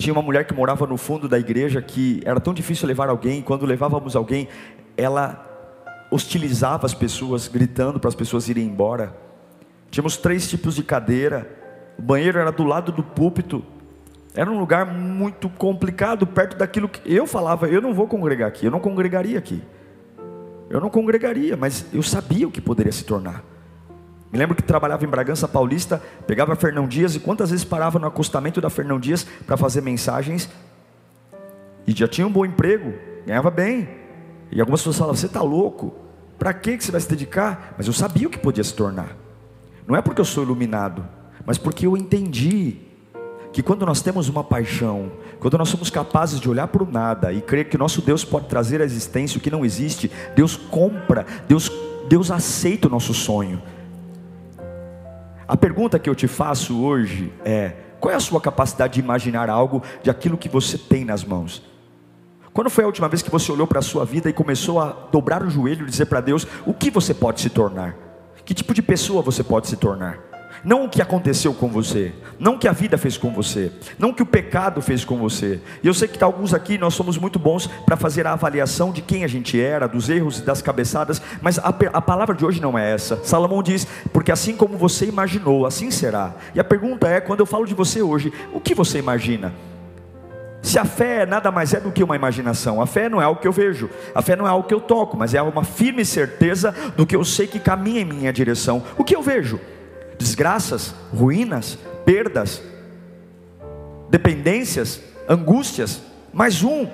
tinha 0.00 0.14
uma 0.14 0.22
mulher 0.22 0.46
que 0.46 0.54
morava 0.54 0.86
no 0.86 0.96
fundo 0.96 1.28
da 1.28 1.38
igreja 1.38 1.82
que 1.82 2.22
era 2.24 2.40
tão 2.40 2.54
difícil 2.54 2.88
levar 2.88 3.10
alguém, 3.10 3.42
quando 3.42 3.66
levávamos 3.66 4.16
alguém, 4.16 4.48
ela 4.96 5.46
hostilizava 6.10 6.86
as 6.86 6.94
pessoas, 6.94 7.46
gritando 7.46 8.00
para 8.00 8.08
as 8.08 8.14
pessoas 8.14 8.48
irem 8.48 8.64
embora. 8.64 9.14
Tínhamos 9.90 10.16
três 10.16 10.48
tipos 10.48 10.74
de 10.74 10.82
cadeira, 10.82 11.48
o 11.98 12.02
banheiro 12.02 12.38
era 12.38 12.50
do 12.50 12.64
lado 12.64 12.90
do 12.90 13.02
púlpito, 13.02 13.62
era 14.34 14.50
um 14.50 14.58
lugar 14.58 14.86
muito 14.86 15.50
complicado, 15.50 16.26
perto 16.26 16.56
daquilo 16.56 16.88
que 16.88 17.02
eu 17.04 17.26
falava, 17.26 17.68
eu 17.68 17.82
não 17.82 17.92
vou 17.92 18.08
congregar 18.08 18.48
aqui, 18.48 18.64
eu 18.64 18.70
não 18.70 18.80
congregaria 18.80 19.38
aqui. 19.38 19.62
Eu 20.70 20.80
não 20.80 20.88
congregaria, 20.88 21.56
mas 21.56 21.84
eu 21.92 22.02
sabia 22.02 22.46
o 22.48 22.50
que 22.50 22.60
poderia 22.60 22.92
se 22.92 23.04
tornar. 23.04 23.44
Me 24.32 24.38
lembro 24.38 24.54
que 24.54 24.62
trabalhava 24.62 25.04
em 25.04 25.08
Bragança 25.08 25.48
Paulista, 25.48 26.00
pegava 26.26 26.54
Fernão 26.54 26.86
Dias 26.86 27.16
e 27.16 27.20
quantas 27.20 27.50
vezes 27.50 27.64
parava 27.64 27.98
no 27.98 28.06
acostamento 28.06 28.60
da 28.60 28.70
Fernão 28.70 29.00
Dias 29.00 29.26
para 29.44 29.56
fazer 29.56 29.80
mensagens. 29.80 30.48
E 31.86 31.92
já 31.92 32.06
tinha 32.06 32.26
um 32.26 32.32
bom 32.32 32.44
emprego, 32.44 32.94
ganhava 33.26 33.50
bem. 33.50 33.88
E 34.52 34.60
algumas 34.60 34.80
pessoas 34.80 34.98
falavam: 34.98 35.16
Você 35.16 35.26
está 35.26 35.42
louco? 35.42 35.94
Para 36.38 36.54
que 36.54 36.80
você 36.80 36.92
vai 36.92 37.00
se 37.00 37.08
dedicar? 37.08 37.74
Mas 37.76 37.86
eu 37.86 37.92
sabia 37.92 38.28
o 38.28 38.30
que 38.30 38.38
podia 38.38 38.62
se 38.62 38.72
tornar. 38.72 39.16
Não 39.86 39.96
é 39.96 40.00
porque 40.00 40.20
eu 40.20 40.24
sou 40.24 40.44
iluminado, 40.44 41.04
mas 41.44 41.58
porque 41.58 41.86
eu 41.86 41.96
entendi 41.96 42.76
que 43.52 43.62
quando 43.62 43.84
nós 43.84 44.00
temos 44.00 44.28
uma 44.28 44.44
paixão, 44.44 45.10
quando 45.40 45.58
nós 45.58 45.68
somos 45.68 45.90
capazes 45.90 46.38
de 46.38 46.48
olhar 46.48 46.68
para 46.68 46.84
o 46.84 46.90
nada 46.90 47.32
e 47.32 47.40
crer 47.40 47.68
que 47.68 47.76
nosso 47.76 48.00
Deus 48.00 48.24
pode 48.24 48.46
trazer 48.46 48.80
à 48.80 48.84
existência 48.84 49.38
o 49.38 49.40
que 49.40 49.50
não 49.50 49.64
existe, 49.64 50.10
Deus 50.36 50.56
compra, 50.56 51.26
Deus, 51.48 51.70
Deus 52.08 52.30
aceita 52.30 52.86
o 52.86 52.90
nosso 52.90 53.12
sonho. 53.12 53.60
A 55.50 55.56
pergunta 55.56 55.98
que 55.98 56.08
eu 56.08 56.14
te 56.14 56.28
faço 56.28 56.80
hoje 56.80 57.32
é: 57.44 57.72
qual 57.98 58.12
é 58.12 58.14
a 58.14 58.20
sua 58.20 58.40
capacidade 58.40 58.94
de 58.94 59.00
imaginar 59.00 59.50
algo 59.50 59.82
de 60.00 60.08
aquilo 60.08 60.38
que 60.38 60.48
você 60.48 60.78
tem 60.78 61.04
nas 61.04 61.24
mãos? 61.24 61.60
Quando 62.52 62.70
foi 62.70 62.84
a 62.84 62.86
última 62.86 63.08
vez 63.08 63.20
que 63.20 63.32
você 63.32 63.50
olhou 63.50 63.66
para 63.66 63.80
a 63.80 63.82
sua 63.82 64.04
vida 64.04 64.30
e 64.30 64.32
começou 64.32 64.78
a 64.78 64.92
dobrar 65.10 65.42
o 65.42 65.50
joelho 65.50 65.84
e 65.84 65.90
dizer 65.90 66.06
para 66.06 66.20
Deus 66.20 66.46
o 66.64 66.72
que 66.72 66.88
você 66.88 67.12
pode 67.12 67.40
se 67.40 67.50
tornar? 67.50 67.96
Que 68.44 68.54
tipo 68.54 68.72
de 68.72 68.80
pessoa 68.80 69.22
você 69.22 69.42
pode 69.42 69.66
se 69.66 69.76
tornar? 69.76 70.29
Não 70.62 70.84
o 70.84 70.88
que 70.88 71.00
aconteceu 71.00 71.54
com 71.54 71.68
você, 71.68 72.12
não 72.38 72.54
o 72.54 72.58
que 72.58 72.68
a 72.68 72.72
vida 72.72 72.98
fez 72.98 73.16
com 73.16 73.30
você, 73.30 73.72
não 73.98 74.10
o 74.10 74.14
que 74.14 74.22
o 74.22 74.26
pecado 74.26 74.82
fez 74.82 75.04
com 75.04 75.16
você. 75.16 75.60
E 75.82 75.86
eu 75.86 75.94
sei 75.94 76.06
que 76.06 76.22
alguns 76.22 76.52
aqui 76.52 76.76
nós 76.76 76.94
somos 76.94 77.16
muito 77.16 77.38
bons 77.38 77.66
para 77.66 77.96
fazer 77.96 78.26
a 78.26 78.32
avaliação 78.32 78.92
de 78.92 79.00
quem 79.00 79.24
a 79.24 79.28
gente 79.28 79.60
era, 79.60 79.88
dos 79.88 80.10
erros 80.10 80.38
e 80.38 80.42
das 80.42 80.60
cabeçadas, 80.60 81.22
mas 81.40 81.58
a, 81.58 81.74
a 81.92 82.02
palavra 82.02 82.34
de 82.34 82.44
hoje 82.44 82.60
não 82.60 82.78
é 82.78 82.92
essa. 82.92 83.24
Salomão 83.24 83.62
diz: 83.62 83.86
porque 84.12 84.30
assim 84.30 84.54
como 84.54 84.76
você 84.76 85.06
imaginou, 85.06 85.64
assim 85.64 85.90
será. 85.90 86.34
E 86.54 86.60
a 86.60 86.64
pergunta 86.64 87.08
é: 87.08 87.20
quando 87.20 87.40
eu 87.40 87.46
falo 87.46 87.66
de 87.66 87.74
você 87.74 88.02
hoje, 88.02 88.32
o 88.52 88.60
que 88.60 88.74
você 88.74 88.98
imagina? 88.98 89.52
Se 90.62 90.78
a 90.78 90.84
fé 90.84 91.24
nada 91.24 91.50
mais 91.50 91.72
é 91.72 91.80
do 91.80 91.90
que 91.90 92.04
uma 92.04 92.14
imaginação, 92.14 92.82
a 92.82 92.86
fé 92.86 93.08
não 93.08 93.20
é 93.20 93.24
algo 93.24 93.40
que 93.40 93.48
eu 93.48 93.52
vejo, 93.52 93.88
a 94.14 94.20
fé 94.20 94.36
não 94.36 94.46
é 94.46 94.50
algo 94.50 94.68
que 94.68 94.74
eu 94.74 94.80
toco, 94.80 95.16
mas 95.16 95.32
é 95.32 95.40
uma 95.40 95.64
firme 95.64 96.04
certeza 96.04 96.74
do 96.96 97.06
que 97.06 97.16
eu 97.16 97.24
sei 97.24 97.46
que 97.46 97.58
caminha 97.58 98.02
em 98.02 98.04
minha 98.04 98.32
direção. 98.32 98.82
O 98.98 99.04
que 99.04 99.16
eu 99.16 99.22
vejo? 99.22 99.58
Desgraças, 100.20 100.94
ruínas, 101.12 101.78
perdas, 102.04 102.62
dependências, 104.10 105.00
angústias. 105.26 106.02
Mais 106.32 106.62
um, 106.62 106.86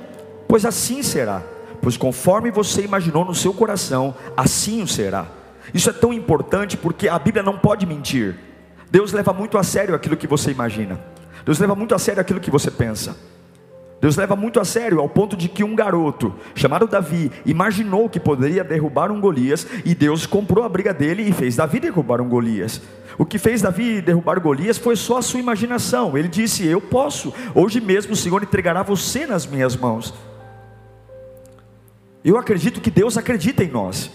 pois 0.48 0.64
assim 0.64 1.02
será. 1.02 1.42
Pois 1.82 1.96
conforme 1.96 2.52
você 2.52 2.82
imaginou 2.82 3.24
no 3.24 3.34
seu 3.34 3.52
coração, 3.52 4.14
assim 4.36 4.80
o 4.80 4.86
será. 4.86 5.26
Isso 5.74 5.90
é 5.90 5.92
tão 5.92 6.12
importante 6.12 6.76
porque 6.76 7.08
a 7.08 7.18
Bíblia 7.18 7.42
não 7.42 7.58
pode 7.58 7.84
mentir. 7.84 8.36
Deus 8.88 9.12
leva 9.12 9.32
muito 9.32 9.58
a 9.58 9.64
sério 9.64 9.94
aquilo 9.94 10.16
que 10.16 10.28
você 10.28 10.52
imagina. 10.52 11.00
Deus 11.44 11.58
leva 11.58 11.74
muito 11.74 11.94
a 11.94 11.98
sério 11.98 12.20
aquilo 12.20 12.40
que 12.40 12.50
você 12.50 12.70
pensa. 12.70 13.16
Deus 14.00 14.16
leva 14.16 14.36
muito 14.36 14.60
a 14.60 14.64
sério, 14.64 15.00
ao 15.00 15.08
ponto 15.08 15.36
de 15.36 15.48
que 15.48 15.64
um 15.64 15.74
garoto 15.74 16.34
chamado 16.54 16.86
Davi 16.86 17.32
imaginou 17.46 18.08
que 18.10 18.20
poderia 18.20 18.62
derrubar 18.62 19.10
um 19.10 19.20
Golias, 19.20 19.66
e 19.84 19.94
Deus 19.94 20.26
comprou 20.26 20.64
a 20.64 20.68
briga 20.68 20.92
dele 20.92 21.22
e 21.22 21.32
fez 21.32 21.56
Davi 21.56 21.80
derrubar 21.80 22.20
um 22.20 22.28
Golias. 22.28 22.82
O 23.18 23.24
que 23.24 23.38
fez 23.38 23.62
Davi 23.62 24.02
derrubar 24.02 24.38
Golias 24.38 24.76
foi 24.76 24.96
só 24.96 25.18
a 25.18 25.22
sua 25.22 25.40
imaginação. 25.40 26.16
Ele 26.16 26.28
disse: 26.28 26.66
Eu 26.66 26.80
posso, 26.80 27.32
hoje 27.54 27.80
mesmo 27.80 28.12
o 28.12 28.16
Senhor 28.16 28.42
entregará 28.42 28.82
você 28.82 29.26
nas 29.26 29.46
minhas 29.46 29.74
mãos. 29.74 30.12
Eu 32.22 32.36
acredito 32.36 32.80
que 32.80 32.90
Deus 32.90 33.16
acredita 33.16 33.64
em 33.64 33.70
nós. 33.70 34.10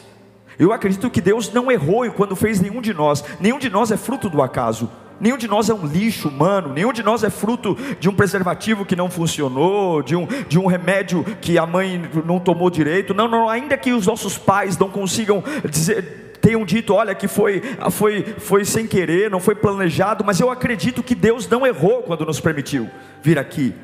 Eu 0.60 0.72
acredito 0.72 1.10
que 1.10 1.22
Deus 1.22 1.52
não 1.52 1.72
errou 1.72 2.12
quando 2.12 2.36
fez 2.36 2.60
nenhum 2.60 2.82
de 2.82 2.94
nós. 2.94 3.24
Nenhum 3.40 3.58
de 3.58 3.70
nós 3.70 3.90
é 3.90 3.98
fruto 3.98 4.30
do 4.30 4.44
acaso. 4.44 4.90
Nenhum 5.22 5.38
de 5.38 5.48
nós 5.48 5.70
é 5.70 5.74
um 5.74 5.86
lixo 5.86 6.30
humano, 6.30 6.74
nenhum 6.74 6.92
de 6.92 7.04
nós 7.04 7.24
é 7.24 7.30
fruto 7.30 7.78
de 8.00 8.10
um 8.10 8.14
preservativo 8.14 8.84
que 8.84 8.96
não 8.96 9.08
funcionou, 9.08 10.02
de 10.02 10.16
um, 10.16 10.28
de 10.50 10.58
um 10.58 10.66
remédio 10.66 11.24
que 11.40 11.60
a 11.60 11.66
mãe 11.68 12.02
não 12.26 12.40
tomou 12.40 12.72
direito. 12.72 13.14
Não, 13.14 13.28
não, 13.28 13.48
ainda 13.48 13.78
que 13.78 13.94
os 13.94 14.08
nossos 14.08 14.40
pais 14.40 14.80
não 14.80 14.90
consigam 14.90 15.44
dizer, 15.70 16.32
tenham 16.42 16.66
dito, 16.66 16.96
olha, 16.96 17.14
que 17.14 17.28
foi, 17.28 17.62
foi, 17.92 18.24
foi 18.40 18.66
sem 18.66 18.88
querer, 18.88 19.30
não 19.30 19.40
foi 19.40 19.54
planejado, 19.54 20.26
mas 20.26 20.40
eu 20.40 20.50
acredito 20.50 21.04
que 21.04 21.14
Deus 21.14 21.48
não 21.48 21.68
errou 21.68 22.02
quando 22.02 22.26
nos 22.26 22.40
permitiu 22.40 22.90
vir 23.22 23.38
aqui. 23.38 23.76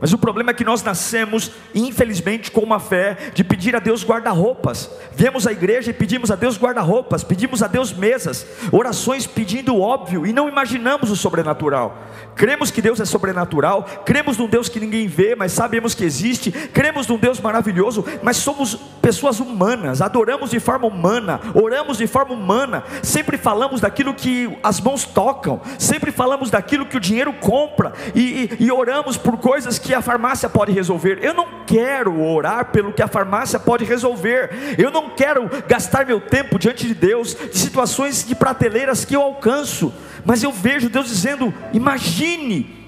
Mas 0.00 0.12
o 0.14 0.18
problema 0.18 0.50
é 0.50 0.54
que 0.54 0.64
nós 0.64 0.82
nascemos, 0.82 1.50
infelizmente, 1.74 2.50
com 2.50 2.60
uma 2.60 2.80
fé 2.80 3.16
de 3.34 3.44
pedir 3.44 3.76
a 3.76 3.78
Deus 3.78 4.02
guarda-roupas. 4.02 4.90
Viemos 5.14 5.46
à 5.46 5.52
igreja 5.52 5.90
e 5.90 5.94
pedimos 5.94 6.30
a 6.30 6.36
Deus 6.36 6.58
guarda-roupas, 6.58 7.22
pedimos 7.22 7.62
a 7.62 7.66
Deus 7.66 7.92
mesas, 7.92 8.46
orações 8.72 9.26
pedindo 9.26 9.74
o 9.74 9.80
óbvio 9.82 10.26
e 10.26 10.32
não 10.32 10.48
imaginamos 10.48 11.10
o 11.10 11.16
sobrenatural. 11.16 12.02
Cremos 12.34 12.70
que 12.70 12.80
Deus 12.80 12.98
é 12.98 13.04
sobrenatural, 13.04 13.84
cremos 14.06 14.38
num 14.38 14.48
Deus 14.48 14.68
que 14.70 14.80
ninguém 14.80 15.06
vê, 15.06 15.34
mas 15.34 15.52
sabemos 15.52 15.94
que 15.94 16.04
existe, 16.04 16.50
cremos 16.50 17.06
num 17.06 17.18
Deus 17.18 17.38
maravilhoso, 17.38 18.04
mas 18.22 18.38
somos 18.38 18.74
pessoas 19.02 19.40
humanas, 19.40 20.00
adoramos 20.00 20.50
de 20.50 20.60
forma 20.60 20.86
humana, 20.86 21.40
oramos 21.54 21.98
de 21.98 22.06
forma 22.06 22.32
humana, 22.32 22.84
sempre 23.02 23.36
falamos 23.36 23.82
daquilo 23.82 24.14
que 24.14 24.56
as 24.62 24.80
mãos 24.80 25.04
tocam, 25.04 25.60
sempre 25.78 26.10
falamos 26.10 26.50
daquilo 26.50 26.86
que 26.86 26.96
o 26.96 27.00
dinheiro 27.00 27.34
compra 27.34 27.92
e, 28.14 28.56
e, 28.58 28.64
e 28.64 28.72
oramos 28.72 29.18
por 29.18 29.36
coisas 29.36 29.78
que 29.78 29.89
que 29.90 29.94
a 29.94 30.00
farmácia 30.00 30.48
pode 30.48 30.70
resolver. 30.70 31.18
Eu 31.20 31.34
não 31.34 31.64
quero 31.66 32.22
orar 32.22 32.66
pelo 32.66 32.92
que 32.92 33.02
a 33.02 33.08
farmácia 33.08 33.58
pode 33.58 33.84
resolver. 33.84 34.76
Eu 34.78 34.88
não 34.88 35.10
quero 35.10 35.50
gastar 35.66 36.06
meu 36.06 36.20
tempo 36.20 36.60
diante 36.60 36.86
de 36.86 36.94
Deus 36.94 37.34
de 37.34 37.58
situações 37.58 38.24
de 38.24 38.36
prateleiras 38.36 39.04
que 39.04 39.16
eu 39.16 39.20
alcanço. 39.20 39.92
Mas 40.24 40.44
eu 40.44 40.52
vejo 40.52 40.88
Deus 40.88 41.08
dizendo: 41.08 41.52
imagine. 41.72 42.78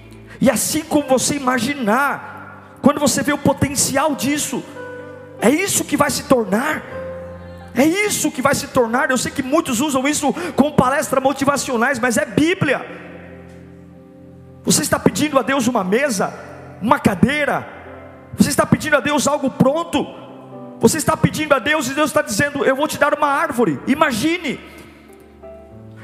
E 0.40 0.49
assim 0.49 0.82
como 0.82 1.09
você 1.09 1.35
imaginar, 1.35 2.78
quando 2.80 3.00
você 3.00 3.21
vê 3.21 3.32
o 3.32 3.38
potencial 3.38 4.14
disso, 4.14 4.62
é 5.40 5.50
isso 5.50 5.85
que 5.85 5.97
vai 5.97 6.09
se 6.09 6.23
tornar. 6.23 6.85
É 7.75 7.85
isso 7.85 8.30
que 8.30 8.40
vai 8.40 8.54
se 8.54 8.68
tornar. 8.68 9.11
Eu 9.11 9.18
sei 9.18 9.32
que 9.32 9.42
muitos 9.42 9.80
usam 9.80 10.06
isso 10.06 10.32
como 10.54 10.76
palestras 10.76 11.21
motivacionais, 11.21 11.99
mas 11.99 12.16
é 12.16 12.25
Bíblia. 12.25 12.87
Você 14.62 14.82
está 14.82 15.00
pedindo 15.00 15.37
a 15.37 15.42
Deus 15.42 15.66
uma 15.66 15.82
mesa, 15.82 16.51
uma 16.83 16.99
cadeira, 16.99 17.67
você 18.35 18.51
está 18.51 18.67
pedindo 18.67 18.97
a 18.97 19.01
Deus 19.01 19.27
algo 19.27 19.49
pronto, 19.51 20.05
você 20.81 20.99
está 20.99 21.17
pedindo 21.17 21.55
a 21.55 21.61
Deus 21.61 21.89
e 21.89 21.95
Deus 21.95 22.11
está 22.11 22.21
dizendo: 22.21 22.65
Eu 22.65 22.75
vou 22.75 22.89
te 22.89 22.99
dar 22.99 23.15
uma 23.15 23.29
árvore, 23.29 23.79
imagine, 23.87 24.59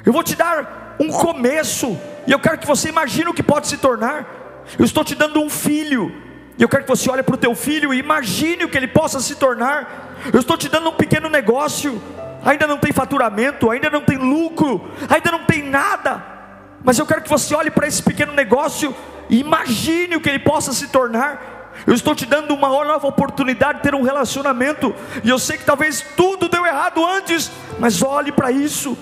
eu 0.07 0.13
vou 0.13 0.23
te 0.23 0.37
dar 0.37 0.97
um 1.01 1.09
começo, 1.09 1.99
e 2.27 2.33
eu 2.33 2.39
quero 2.39 2.59
que 2.59 2.67
você 2.67 2.89
imagine 2.89 3.29
o 3.29 3.35
que 3.35 3.43
pode 3.43 3.67
se 3.67 3.77
tornar. 3.77 4.37
Eu 4.79 4.85
estou 4.85 5.03
te 5.03 5.15
dando 5.15 5.41
um 5.41 5.51
filho, 5.51 6.13
E 6.59 6.63
eu 6.63 6.69
quero 6.69 6.83
que 6.83 6.89
você 6.89 7.11
olhe 7.11 7.23
para 7.23 7.35
o 7.35 7.39
teu 7.39 7.55
filho 7.55 7.95
e 7.95 7.99
imagine 7.99 8.65
o 8.65 8.69
que 8.69 8.77
ele 8.77 8.89
possa 8.89 9.21
se 9.21 9.37
tornar. 9.37 10.17
Eu 10.33 10.41
estou 10.41 10.57
te 10.57 10.69
dando 10.69 10.91
um 10.91 10.93
pequeno 10.93 11.29
negócio, 11.29 12.03
ainda 12.45 12.67
não 12.67 12.79
tem 12.79 12.93
faturamento, 12.93 13.71
ainda 13.71 13.89
não 13.89 14.01
tem 14.01 14.19
lucro, 14.19 14.91
ainda 15.09 15.31
não 15.31 15.45
tem 15.45 15.63
nada. 15.63 16.38
Mas 16.83 16.99
eu 16.99 17.07
quero 17.07 17.23
que 17.23 17.29
você 17.29 17.55
olhe 17.55 17.71
para 17.71 17.87
esse 17.87 18.03
pequeno 18.03 18.33
negócio 18.33 18.95
e 19.29 19.41
imagine 19.41 20.17
o 20.17 20.21
que 20.21 20.29
ele 20.29 20.39
possa 20.39 20.73
se 20.73 20.89
tornar. 20.89 21.59
Eu 21.87 21.95
estou 21.95 22.15
te 22.15 22.27
dando 22.27 22.55
uma 22.55 22.69
nova 22.69 23.07
oportunidade 23.07 23.79
de 23.79 23.85
ter 23.85 23.95
um 23.95 24.03
relacionamento. 24.03 24.95
E 25.23 25.29
eu 25.29 25.39
sei 25.39 25.59
que 25.59 25.65
talvez 25.65 26.05
tudo 26.17 26.49
deu 26.49 26.67
errado 26.67 27.05
antes, 27.05 27.51
mas 27.79 28.03
olhe 28.03 28.33
para 28.33 28.51
isso. 28.51 28.97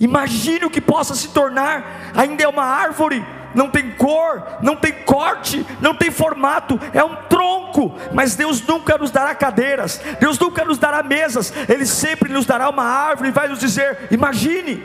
Imagine 0.00 0.66
o 0.66 0.70
que 0.70 0.80
possa 0.80 1.14
se 1.14 1.28
tornar. 1.28 2.12
Ainda 2.14 2.42
é 2.42 2.48
uma 2.48 2.64
árvore, 2.64 3.24
não 3.54 3.70
tem 3.70 3.92
cor, 3.92 4.42
não 4.60 4.76
tem 4.76 4.92
corte, 4.92 5.64
não 5.80 5.94
tem 5.94 6.10
formato, 6.10 6.78
é 6.92 7.02
um 7.02 7.14
tronco. 7.28 7.94
Mas 8.12 8.34
Deus 8.34 8.60
nunca 8.66 8.98
nos 8.98 9.10
dará 9.10 9.34
cadeiras, 9.34 10.00
Deus 10.20 10.38
nunca 10.38 10.64
nos 10.64 10.78
dará 10.78 11.02
mesas, 11.02 11.52
Ele 11.68 11.86
sempre 11.86 12.32
nos 12.32 12.44
dará 12.44 12.68
uma 12.68 12.84
árvore 12.84 13.28
e 13.28 13.32
vai 13.32 13.48
nos 13.48 13.60
dizer: 13.60 14.08
imagine, 14.10 14.82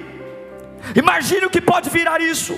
imagine 0.95 1.45
o 1.45 1.49
que 1.49 1.61
pode 1.61 1.89
virar 1.89 2.19
isso, 2.21 2.57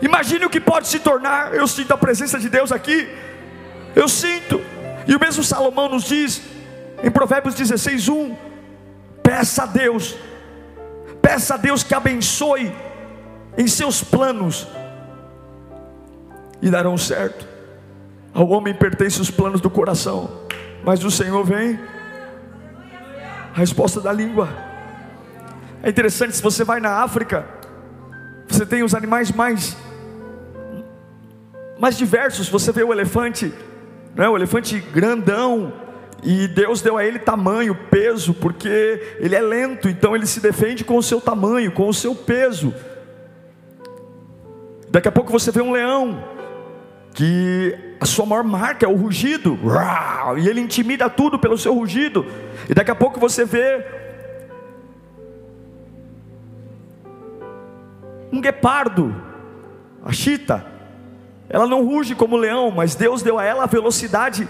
imagine 0.00 0.44
o 0.44 0.50
que 0.50 0.60
pode 0.60 0.88
se 0.88 0.98
tornar. 0.98 1.54
Eu 1.54 1.66
sinto 1.66 1.92
a 1.92 1.98
presença 1.98 2.38
de 2.38 2.48
Deus 2.48 2.72
aqui, 2.72 3.08
eu 3.94 4.08
sinto, 4.08 4.60
e 5.06 5.14
o 5.14 5.20
mesmo 5.20 5.42
Salomão 5.42 5.88
nos 5.88 6.04
diz 6.04 6.42
em 7.02 7.10
Provérbios 7.10 7.54
16: 7.54 8.08
1: 8.08 8.36
peça 9.22 9.64
a 9.64 9.66
Deus, 9.66 10.16
peça 11.20 11.54
a 11.54 11.56
Deus 11.56 11.82
que 11.82 11.94
abençoe 11.94 12.72
em 13.56 13.66
seus 13.66 14.02
planos 14.02 14.66
e 16.62 16.70
darão 16.70 16.96
certo. 16.96 17.46
Ao 18.32 18.48
homem 18.48 18.74
pertencem 18.74 19.20
os 19.20 19.30
planos 19.30 19.60
do 19.60 19.70
coração, 19.70 20.30
mas 20.84 21.02
o 21.04 21.10
Senhor 21.10 21.44
vem. 21.44 21.78
A 23.54 23.58
resposta 23.58 24.00
da 24.00 24.12
língua. 24.12 24.67
É 25.82 25.88
interessante, 25.88 26.34
se 26.34 26.42
você 26.42 26.64
vai 26.64 26.80
na 26.80 27.02
África, 27.02 27.46
você 28.48 28.66
tem 28.66 28.82
os 28.82 28.94
animais 28.94 29.30
mais 29.30 29.76
mais 31.78 31.96
diversos. 31.96 32.48
Você 32.48 32.72
vê 32.72 32.82
o 32.82 32.92
elefante, 32.92 33.52
né? 34.14 34.28
o 34.28 34.36
elefante 34.36 34.80
grandão, 34.92 35.72
e 36.22 36.48
Deus 36.48 36.82
deu 36.82 36.96
a 36.96 37.04
ele 37.04 37.18
tamanho, 37.18 37.74
peso, 37.88 38.34
porque 38.34 39.16
ele 39.20 39.36
é 39.36 39.40
lento, 39.40 39.88
então 39.88 40.16
ele 40.16 40.26
se 40.26 40.40
defende 40.40 40.82
com 40.82 40.96
o 40.96 41.02
seu 41.02 41.20
tamanho, 41.20 41.70
com 41.70 41.88
o 41.88 41.94
seu 41.94 42.14
peso. 42.14 42.74
Daqui 44.90 45.06
a 45.06 45.12
pouco 45.12 45.30
você 45.30 45.52
vê 45.52 45.60
um 45.60 45.70
leão, 45.70 46.24
que 47.14 47.76
a 48.00 48.06
sua 48.06 48.26
maior 48.26 48.42
marca 48.42 48.84
é 48.84 48.88
o 48.88 48.96
rugido, 48.96 49.56
e 50.38 50.48
ele 50.48 50.60
intimida 50.60 51.08
tudo 51.08 51.38
pelo 51.38 51.56
seu 51.56 51.72
rugido, 51.72 52.26
e 52.68 52.74
daqui 52.74 52.90
a 52.90 52.96
pouco 52.96 53.20
você 53.20 53.44
vê 53.44 53.84
um 58.32 58.40
guepardo, 58.40 59.14
a 60.04 60.12
chita, 60.12 60.64
ela 61.48 61.66
não 61.66 61.84
ruge 61.84 62.14
como 62.14 62.36
leão, 62.36 62.70
mas 62.70 62.94
Deus 62.94 63.22
deu 63.22 63.38
a 63.38 63.44
ela 63.44 63.64
a 63.64 63.66
velocidade, 63.66 64.48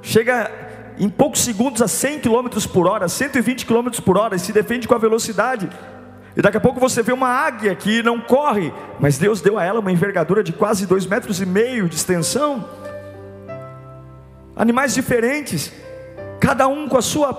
chega 0.00 0.50
em 0.98 1.08
poucos 1.08 1.42
segundos 1.42 1.82
a 1.82 1.88
100 1.88 2.20
km 2.20 2.48
por 2.72 2.86
hora, 2.86 3.08
120 3.08 3.66
km 3.66 3.90
por 4.04 4.16
hora, 4.16 4.36
e 4.36 4.38
se 4.38 4.52
defende 4.52 4.86
com 4.86 4.94
a 4.94 4.98
velocidade. 4.98 5.68
E 6.36 6.40
daqui 6.40 6.56
a 6.56 6.60
pouco 6.60 6.80
você 6.80 7.02
vê 7.02 7.12
uma 7.12 7.28
águia 7.28 7.74
que 7.74 8.02
não 8.02 8.20
corre, 8.20 8.72
mas 9.00 9.18
Deus 9.18 9.40
deu 9.40 9.58
a 9.58 9.64
ela 9.64 9.80
uma 9.80 9.92
envergadura 9.92 10.42
de 10.42 10.52
quase 10.52 10.86
dois 10.86 11.06
metros 11.06 11.40
e 11.40 11.46
meio 11.46 11.88
de 11.88 11.96
extensão. 11.96 12.64
Animais 14.56 14.94
diferentes, 14.94 15.72
cada 16.38 16.68
um 16.68 16.88
com 16.88 16.96
a 16.96 17.02
sua, 17.02 17.30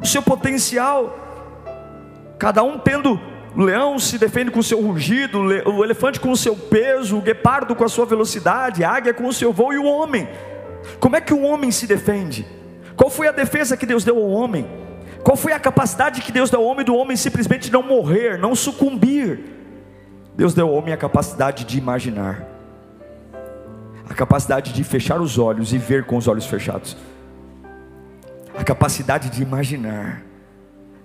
o 0.00 0.06
seu 0.06 0.22
potencial, 0.22 1.16
cada 2.38 2.62
um 2.62 2.78
tendo 2.78 3.20
o 3.56 3.62
leão 3.62 3.98
se 3.98 4.18
defende 4.18 4.50
com 4.50 4.60
o 4.60 4.62
seu 4.62 4.78
rugido, 4.82 5.40
o 5.40 5.82
elefante 5.82 6.20
com 6.20 6.30
o 6.30 6.36
seu 6.36 6.54
peso, 6.54 7.16
o 7.16 7.22
guepardo 7.22 7.74
com 7.74 7.84
a 7.84 7.88
sua 7.88 8.04
velocidade, 8.04 8.84
a 8.84 8.90
águia 8.90 9.14
com 9.14 9.26
o 9.26 9.32
seu 9.32 9.50
voo 9.50 9.72
e 9.72 9.78
o 9.78 9.84
homem. 9.84 10.28
Como 11.00 11.16
é 11.16 11.22
que 11.22 11.32
o 11.32 11.40
homem 11.40 11.70
se 11.70 11.86
defende? 11.86 12.46
Qual 12.94 13.08
foi 13.08 13.28
a 13.28 13.32
defesa 13.32 13.74
que 13.74 13.86
Deus 13.86 14.04
deu 14.04 14.18
ao 14.18 14.28
homem? 14.28 14.68
Qual 15.24 15.38
foi 15.38 15.54
a 15.54 15.58
capacidade 15.58 16.20
que 16.20 16.30
Deus 16.30 16.50
deu 16.50 16.60
ao 16.60 16.66
homem 16.66 16.84
do 16.84 16.94
homem 16.94 17.16
simplesmente 17.16 17.72
não 17.72 17.82
morrer, 17.82 18.38
não 18.38 18.54
sucumbir? 18.54 19.40
Deus 20.36 20.52
deu 20.52 20.68
ao 20.68 20.74
homem 20.74 20.92
a 20.92 20.96
capacidade 20.98 21.64
de 21.64 21.78
imaginar, 21.78 22.46
a 24.08 24.12
capacidade 24.12 24.70
de 24.74 24.84
fechar 24.84 25.18
os 25.18 25.38
olhos 25.38 25.72
e 25.72 25.78
ver 25.78 26.04
com 26.04 26.18
os 26.18 26.28
olhos 26.28 26.44
fechados, 26.44 26.94
a 28.54 28.62
capacidade 28.62 29.30
de 29.30 29.42
imaginar. 29.42 30.22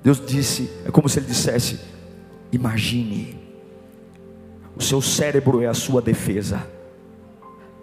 Deus 0.03 0.21
disse, 0.23 0.69
é 0.85 0.91
como 0.91 1.07
se 1.07 1.19
Ele 1.19 1.27
dissesse: 1.27 1.79
imagine, 2.51 3.37
o 4.75 4.81
seu 4.81 5.01
cérebro 5.01 5.61
é 5.61 5.67
a 5.67 5.73
sua 5.73 6.01
defesa 6.01 6.65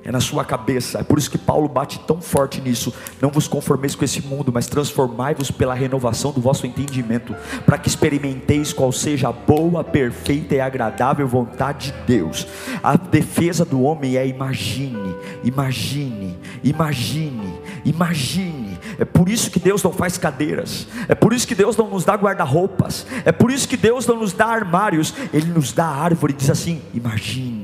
é 0.05 0.13
na 0.13 0.21
sua 0.21 0.45
cabeça. 0.45 1.01
É 1.01 1.03
por 1.03 1.19
isso 1.19 1.31
que 1.31 1.39
Paulo 1.39 1.69
bate 1.69 1.99
tão 2.01 2.21
forte 2.21 2.61
nisso. 2.61 2.93
Não 3.21 3.31
vos 3.31 3.49
conformeis 3.49 3.95
com 3.95 4.05
esse 4.05 4.23
mundo, 4.23 4.53
mas 4.53 4.67
transformai-vos 4.67 5.51
pela 5.51 5.75
renovação 5.75 6.33
do 6.33 6.41
vosso 6.41 6.67
entendimento, 6.67 7.35
para 7.67 7.79
que 7.79 7.89
experimenteis 7.89 8.73
qual 8.73 8.93
seja 8.93 9.29
a 9.29 9.33
boa, 9.33 9.85
perfeita 9.85 10.55
e 10.55 10.61
agradável 10.61 11.27
vontade 11.27 11.93
de 11.93 11.99
Deus. 12.07 12.47
A 12.83 12.97
defesa 12.97 13.65
do 13.65 13.83
homem 13.83 14.17
é 14.17 14.27
imagine, 14.27 15.15
imagine, 15.45 16.39
imagine, 16.63 17.61
imagine. 17.85 18.79
É 18.99 19.05
por 19.05 19.29
isso 19.29 19.51
que 19.51 19.61
Deus 19.61 19.83
não 19.83 19.93
faz 19.93 20.17
cadeiras. 20.17 20.87
É 21.09 21.15
por 21.15 21.33
isso 21.33 21.47
que 21.47 21.55
Deus 21.55 21.77
não 21.77 21.89
nos 21.89 22.05
dá 22.05 22.15
guarda-roupas. 22.15 23.07
É 23.25 23.33
por 23.33 23.51
isso 23.51 23.69
que 23.69 23.77
Deus 23.77 24.07
não 24.07 24.17
nos 24.17 24.33
dá 24.33 24.47
armários. 24.47 25.15
Ele 25.33 25.47
nos 25.47 25.73
dá 25.73 25.87
árvore 25.87 26.33
e 26.33 26.37
diz 26.37 26.51
assim: 26.51 26.81
imagine, 26.95 27.58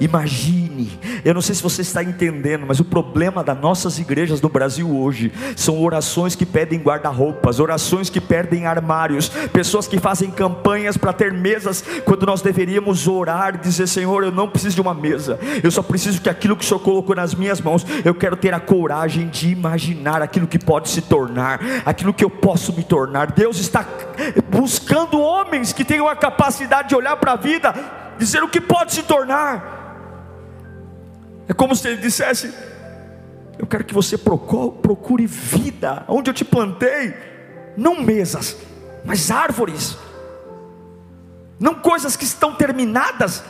imagine. 0.00 0.90
Eu 1.24 1.34
não 1.34 1.40
sei 1.40 1.54
se 1.54 1.62
você 1.62 1.82
está 1.82 2.02
entendendo, 2.02 2.64
mas 2.66 2.80
o 2.80 2.84
problema 2.84 3.42
das 3.42 3.58
nossas 3.58 3.98
igrejas 3.98 4.40
no 4.40 4.48
Brasil 4.48 4.94
hoje 4.94 5.32
são 5.56 5.82
orações 5.82 6.34
que 6.34 6.44
pedem 6.44 6.80
guarda-roupas, 6.80 7.60
orações 7.60 8.10
que 8.10 8.20
pedem 8.20 8.66
armários, 8.66 9.28
pessoas 9.52 9.88
que 9.88 9.98
fazem 9.98 10.30
campanhas 10.30 10.96
para 10.96 11.12
ter 11.12 11.32
mesas, 11.32 11.82
quando 12.04 12.26
nós 12.26 12.42
deveríamos 12.42 13.08
orar 13.08 13.58
dizer: 13.58 13.86
Senhor, 13.86 14.24
eu 14.24 14.32
não 14.32 14.48
preciso 14.48 14.74
de 14.74 14.80
uma 14.80 14.94
mesa, 14.94 15.38
eu 15.62 15.70
só 15.70 15.82
preciso 15.82 16.20
que 16.20 16.28
aquilo 16.28 16.56
que 16.56 16.64
o 16.64 16.66
Senhor 16.66 16.80
colocou 16.80 17.16
nas 17.16 17.34
minhas 17.34 17.60
mãos, 17.60 17.86
eu 18.04 18.14
quero 18.14 18.36
ter 18.36 18.52
a 18.52 18.60
coragem 18.60 19.28
de 19.28 19.50
imaginar 19.50 20.22
aquilo 20.22 20.46
que 20.46 20.58
pode 20.58 20.88
se 20.88 21.02
tornar, 21.02 21.60
aquilo 21.84 22.12
que 22.12 22.24
eu 22.24 22.30
posso 22.30 22.72
me 22.72 22.82
tornar. 22.82 23.32
Deus 23.32 23.58
está 23.58 23.86
buscando 24.50 25.20
homens 25.20 25.72
que 25.72 25.84
tenham 25.84 26.08
a 26.08 26.16
capacidade 26.16 26.88
de 26.88 26.94
olhar 26.94 27.16
para 27.16 27.32
a 27.32 27.36
vida, 27.36 27.74
dizer 28.18 28.42
o 28.42 28.48
que 28.48 28.60
pode 28.60 28.92
se 28.92 29.02
tornar. 29.02 29.74
É 31.48 31.52
como 31.52 31.74
se 31.74 31.88
ele 31.88 32.00
dissesse: 32.00 32.52
Eu 33.58 33.66
quero 33.66 33.84
que 33.84 33.94
você 33.94 34.16
procure 34.16 35.26
vida, 35.26 36.04
onde 36.08 36.30
eu 36.30 36.34
te 36.34 36.44
plantei, 36.44 37.14
não 37.76 38.02
mesas, 38.02 38.56
mas 39.04 39.30
árvores, 39.30 39.96
não 41.58 41.74
coisas 41.74 42.16
que 42.16 42.24
estão 42.24 42.54
terminadas, 42.54 43.44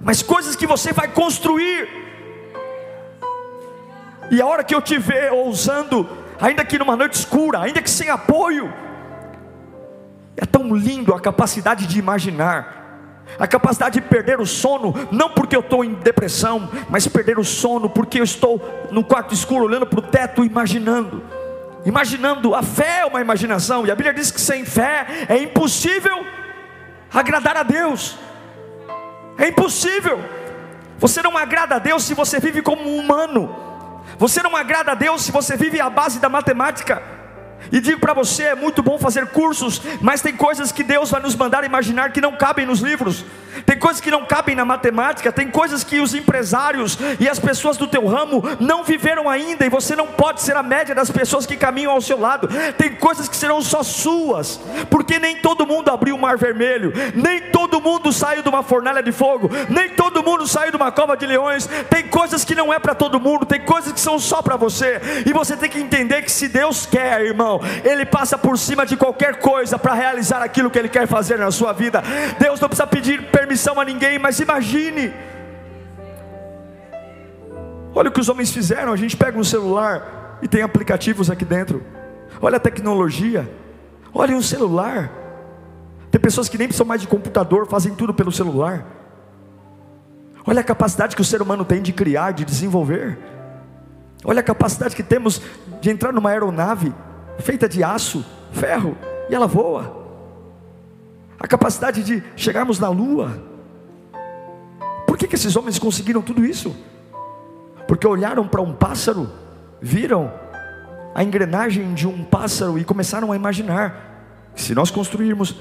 mas 0.00 0.22
coisas 0.22 0.56
que 0.56 0.66
você 0.66 0.92
vai 0.92 1.08
construir. 1.08 1.88
E 4.30 4.40
a 4.40 4.46
hora 4.46 4.64
que 4.64 4.74
eu 4.74 4.80
te 4.80 4.98
ver 4.98 5.32
ousando, 5.32 6.08
ainda 6.40 6.64
que 6.64 6.78
numa 6.78 6.96
noite 6.96 7.14
escura, 7.14 7.60
ainda 7.60 7.82
que 7.82 7.90
sem 7.90 8.08
apoio, 8.08 8.72
é 10.36 10.46
tão 10.46 10.74
lindo 10.74 11.14
a 11.14 11.20
capacidade 11.20 11.86
de 11.86 11.98
imaginar 11.98 12.81
a 13.38 13.46
capacidade 13.46 14.00
de 14.00 14.06
perder 14.06 14.40
o 14.40 14.46
sono, 14.46 14.94
não 15.10 15.30
porque 15.30 15.56
eu 15.56 15.60
estou 15.60 15.84
em 15.84 15.94
depressão, 15.94 16.68
mas 16.88 17.06
perder 17.06 17.38
o 17.38 17.44
sono 17.44 17.88
porque 17.88 18.20
eu 18.20 18.24
estou 18.24 18.88
no 18.90 19.02
quarto 19.02 19.34
escuro 19.34 19.64
olhando 19.64 19.86
para 19.86 19.98
o 19.98 20.02
teto, 20.02 20.44
imaginando. 20.44 21.22
Imaginando, 21.84 22.54
a 22.54 22.62
fé 22.62 23.00
é 23.00 23.04
uma 23.04 23.20
imaginação, 23.20 23.86
e 23.86 23.90
a 23.90 23.94
Bíblia 23.94 24.14
diz 24.14 24.30
que 24.30 24.40
sem 24.40 24.64
fé 24.64 25.26
é 25.28 25.38
impossível 25.38 26.24
agradar 27.12 27.56
a 27.56 27.62
Deus. 27.62 28.16
É 29.38 29.48
impossível. 29.48 30.20
Você 30.98 31.20
não 31.22 31.36
agrada 31.36 31.76
a 31.76 31.78
Deus 31.78 32.04
se 32.04 32.14
você 32.14 32.38
vive 32.38 32.62
como 32.62 32.82
um 32.82 32.98
humano. 32.98 33.54
Você 34.18 34.42
não 34.42 34.56
agrada 34.56 34.92
a 34.92 34.94
Deus 34.94 35.22
se 35.22 35.32
você 35.32 35.56
vive 35.56 35.80
à 35.80 35.90
base 35.90 36.20
da 36.20 36.28
matemática. 36.28 37.02
E 37.70 37.80
digo 37.80 38.00
para 38.00 38.14
você, 38.14 38.44
é 38.44 38.54
muito 38.54 38.82
bom 38.82 38.98
fazer 38.98 39.26
cursos, 39.26 39.80
mas 40.00 40.20
tem 40.20 40.36
coisas 40.36 40.72
que 40.72 40.82
Deus 40.82 41.10
vai 41.10 41.20
nos 41.20 41.36
mandar 41.36 41.64
imaginar 41.64 42.12
que 42.12 42.20
não 42.20 42.32
cabem 42.32 42.66
nos 42.66 42.80
livros. 42.80 43.24
Tem 43.64 43.78
coisas 43.78 44.00
que 44.00 44.10
não 44.10 44.24
cabem 44.24 44.54
na 44.54 44.64
matemática, 44.64 45.32
tem 45.32 45.48
coisas 45.48 45.84
que 45.84 46.00
os 46.00 46.14
empresários 46.14 46.98
e 47.18 47.28
as 47.28 47.38
pessoas 47.38 47.76
do 47.76 47.86
teu 47.86 48.06
ramo 48.06 48.42
não 48.60 48.84
viveram 48.84 49.28
ainda, 49.28 49.64
e 49.64 49.68
você 49.68 49.94
não 49.94 50.06
pode 50.06 50.42
ser 50.42 50.56
a 50.56 50.62
média 50.62 50.94
das 50.94 51.10
pessoas 51.10 51.46
que 51.46 51.56
caminham 51.56 51.92
ao 51.92 52.00
seu 52.00 52.18
lado. 52.18 52.48
Tem 52.76 52.94
coisas 52.94 53.28
que 53.28 53.36
serão 53.36 53.60
só 53.62 53.82
suas, 53.82 54.60
porque 54.90 55.18
nem 55.18 55.36
todo 55.36 55.66
mundo 55.66 55.90
abriu 55.90 56.16
o 56.16 56.18
mar 56.18 56.36
vermelho, 56.36 56.92
nem 57.14 57.40
todo 57.50 57.80
mundo 57.80 58.12
saiu 58.12 58.42
de 58.42 58.48
uma 58.48 58.62
fornalha 58.62 59.02
de 59.02 59.12
fogo, 59.12 59.50
nem 59.68 59.90
todo 59.90 60.22
mundo 60.22 60.46
saiu 60.46 60.70
de 60.70 60.76
uma 60.76 60.92
cova 60.92 61.16
de 61.16 61.26
leões. 61.26 61.68
Tem 61.90 62.08
coisas 62.08 62.44
que 62.44 62.54
não 62.54 62.72
é 62.72 62.78
para 62.78 62.94
todo 62.94 63.20
mundo, 63.20 63.46
tem 63.46 63.60
coisas 63.60 63.92
que 63.92 64.00
são 64.00 64.18
só 64.18 64.42
para 64.42 64.56
você, 64.56 65.00
e 65.26 65.32
você 65.32 65.56
tem 65.56 65.68
que 65.68 65.78
entender 65.78 66.22
que 66.22 66.30
se 66.30 66.48
Deus 66.48 66.86
quer, 66.86 67.20
irmão, 67.22 67.60
Ele 67.84 68.04
passa 68.04 68.36
por 68.38 68.58
cima 68.58 68.86
de 68.86 68.96
qualquer 68.96 69.36
coisa 69.36 69.78
para 69.78 69.94
realizar 69.94 70.42
aquilo 70.42 70.70
que 70.70 70.78
Ele 70.78 70.88
quer 70.88 71.06
fazer 71.06 71.38
na 71.38 71.50
sua 71.50 71.72
vida. 71.72 72.02
Deus 72.38 72.60
não 72.60 72.68
precisa 72.68 72.86
pedir 72.86 73.30
permissão 73.42 73.80
a 73.80 73.84
ninguém, 73.84 74.18
mas 74.20 74.38
imagine. 74.38 75.12
Olha 77.92 78.08
o 78.08 78.12
que 78.12 78.20
os 78.20 78.28
homens 78.28 78.52
fizeram. 78.52 78.92
A 78.92 78.96
gente 78.96 79.16
pega 79.16 79.36
um 79.36 79.42
celular 79.42 80.38
e 80.40 80.46
tem 80.46 80.62
aplicativos 80.62 81.28
aqui 81.28 81.44
dentro. 81.44 81.82
Olha 82.40 82.56
a 82.56 82.60
tecnologia. 82.60 83.50
Olha 84.14 84.36
um 84.36 84.42
celular. 84.42 85.10
Tem 86.10 86.20
pessoas 86.20 86.48
que 86.48 86.56
nem 86.56 86.68
precisam 86.68 86.86
mais 86.86 87.00
de 87.00 87.08
computador, 87.08 87.66
fazem 87.66 87.94
tudo 87.94 88.14
pelo 88.14 88.30
celular. 88.30 88.86
Olha 90.46 90.60
a 90.60 90.64
capacidade 90.64 91.16
que 91.16 91.22
o 91.22 91.24
ser 91.24 91.42
humano 91.42 91.64
tem 91.64 91.82
de 91.82 91.92
criar, 91.92 92.32
de 92.32 92.44
desenvolver. 92.44 93.18
Olha 94.24 94.40
a 94.40 94.42
capacidade 94.42 94.94
que 94.94 95.02
temos 95.02 95.42
de 95.80 95.90
entrar 95.90 96.12
numa 96.12 96.30
aeronave 96.30 96.94
feita 97.40 97.68
de 97.68 97.82
aço, 97.82 98.24
ferro, 98.52 98.96
e 99.28 99.34
ela 99.34 99.48
voa 99.48 100.01
a 101.42 101.48
capacidade 101.48 102.04
de 102.04 102.22
chegarmos 102.36 102.78
na 102.78 102.88
lua. 102.88 103.42
Por 105.04 105.18
que, 105.18 105.26
que 105.26 105.34
esses 105.34 105.56
homens 105.56 105.76
conseguiram 105.76 106.22
tudo 106.22 106.46
isso? 106.46 106.74
Porque 107.88 108.06
olharam 108.06 108.46
para 108.46 108.62
um 108.62 108.72
pássaro, 108.72 109.28
viram 109.80 110.32
a 111.12 111.24
engrenagem 111.24 111.94
de 111.94 112.06
um 112.06 112.22
pássaro 112.22 112.78
e 112.78 112.84
começaram 112.84 113.32
a 113.32 113.36
imaginar: 113.36 114.52
se 114.54 114.72
nós 114.72 114.88
construirmos, 114.88 115.56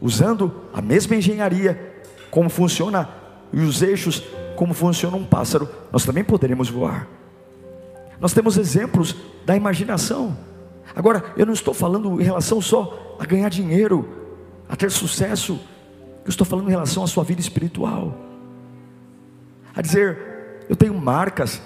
usando 0.00 0.52
a 0.74 0.82
mesma 0.82 1.14
engenharia, 1.14 2.02
como 2.28 2.50
funciona 2.50 3.08
e 3.52 3.60
os 3.60 3.80
eixos, 3.80 4.24
como 4.56 4.74
funciona 4.74 5.16
um 5.16 5.24
pássaro, 5.24 5.68
nós 5.92 6.04
também 6.04 6.24
poderemos 6.24 6.68
voar. 6.68 7.06
Nós 8.20 8.32
temos 8.32 8.56
exemplos 8.56 9.14
da 9.44 9.56
imaginação. 9.56 10.36
Agora, 10.96 11.22
eu 11.36 11.46
não 11.46 11.52
estou 11.52 11.72
falando 11.72 12.20
em 12.20 12.24
relação 12.24 12.60
só 12.60 13.16
a 13.18 13.24
ganhar 13.24 13.48
dinheiro, 13.48 14.08
a 14.68 14.76
ter 14.76 14.90
sucesso, 14.90 15.60
eu 16.24 16.30
estou 16.30 16.46
falando 16.46 16.68
em 16.68 16.70
relação 16.70 17.02
à 17.02 17.06
sua 17.06 17.24
vida 17.24 17.40
espiritual. 17.40 18.16
A 19.74 19.80
dizer, 19.80 20.64
eu 20.68 20.74
tenho 20.74 20.94
marcas, 20.94 21.60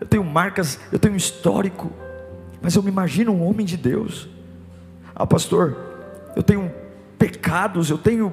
eu 0.00 0.06
tenho 0.06 0.24
marcas, 0.24 0.78
eu 0.90 0.98
tenho 0.98 1.16
histórico, 1.16 1.92
mas 2.60 2.74
eu 2.74 2.82
me 2.82 2.90
imagino 2.90 3.32
um 3.32 3.46
homem 3.46 3.64
de 3.64 3.76
Deus. 3.76 4.28
Ah, 5.14 5.26
pastor, 5.26 5.76
eu 6.34 6.42
tenho 6.42 6.72
pecados, 7.18 7.90
eu 7.90 7.98
tenho 7.98 8.32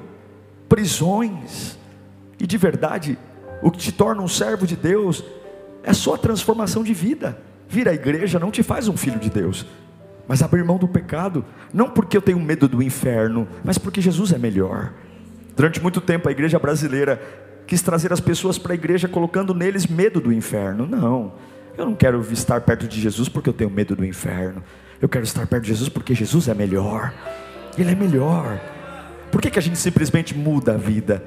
prisões, 0.68 1.78
e 2.40 2.46
de 2.46 2.58
verdade, 2.58 3.16
o 3.62 3.70
que 3.70 3.78
te 3.78 3.92
torna 3.92 4.22
um 4.22 4.28
servo 4.28 4.66
de 4.66 4.74
Deus 4.74 5.22
é 5.84 5.92
só 5.92 6.14
a 6.14 6.18
transformação 6.18 6.82
de 6.82 6.92
vida. 6.92 7.38
Vir 7.68 7.88
à 7.88 7.94
igreja 7.94 8.38
não 8.38 8.50
te 8.50 8.62
faz 8.62 8.88
um 8.88 8.96
filho 8.96 9.18
de 9.20 9.30
Deus 9.30 9.64
mas 10.26 10.42
abrir 10.42 10.64
mão 10.64 10.78
do 10.78 10.88
pecado, 10.88 11.44
não 11.72 11.90
porque 11.90 12.16
eu 12.16 12.22
tenho 12.22 12.40
medo 12.40 12.68
do 12.68 12.82
inferno, 12.82 13.46
mas 13.64 13.78
porque 13.78 14.00
Jesus 14.00 14.32
é 14.32 14.38
melhor. 14.38 14.92
Durante 15.56 15.80
muito 15.82 16.00
tempo 16.00 16.28
a 16.28 16.32
igreja 16.32 16.58
brasileira 16.58 17.20
quis 17.66 17.82
trazer 17.82 18.12
as 18.12 18.20
pessoas 18.20 18.58
para 18.58 18.72
a 18.72 18.74
igreja 18.74 19.08
colocando 19.08 19.54
neles 19.54 19.86
medo 19.86 20.20
do 20.20 20.32
inferno. 20.32 20.86
Não, 20.86 21.34
eu 21.76 21.84
não 21.84 21.94
quero 21.94 22.20
estar 22.32 22.60
perto 22.60 22.86
de 22.86 23.00
Jesus 23.00 23.28
porque 23.28 23.48
eu 23.48 23.54
tenho 23.54 23.70
medo 23.70 23.96
do 23.96 24.04
inferno. 24.04 24.62
Eu 25.00 25.08
quero 25.08 25.24
estar 25.24 25.46
perto 25.46 25.64
de 25.64 25.68
Jesus 25.70 25.88
porque 25.88 26.14
Jesus 26.14 26.48
é 26.48 26.54
melhor. 26.54 27.12
Ele 27.76 27.90
é 27.90 27.94
melhor. 27.94 28.60
Por 29.30 29.40
que, 29.40 29.50
que 29.50 29.58
a 29.58 29.62
gente 29.62 29.78
simplesmente 29.78 30.36
muda 30.36 30.74
a 30.74 30.76
vida? 30.76 31.24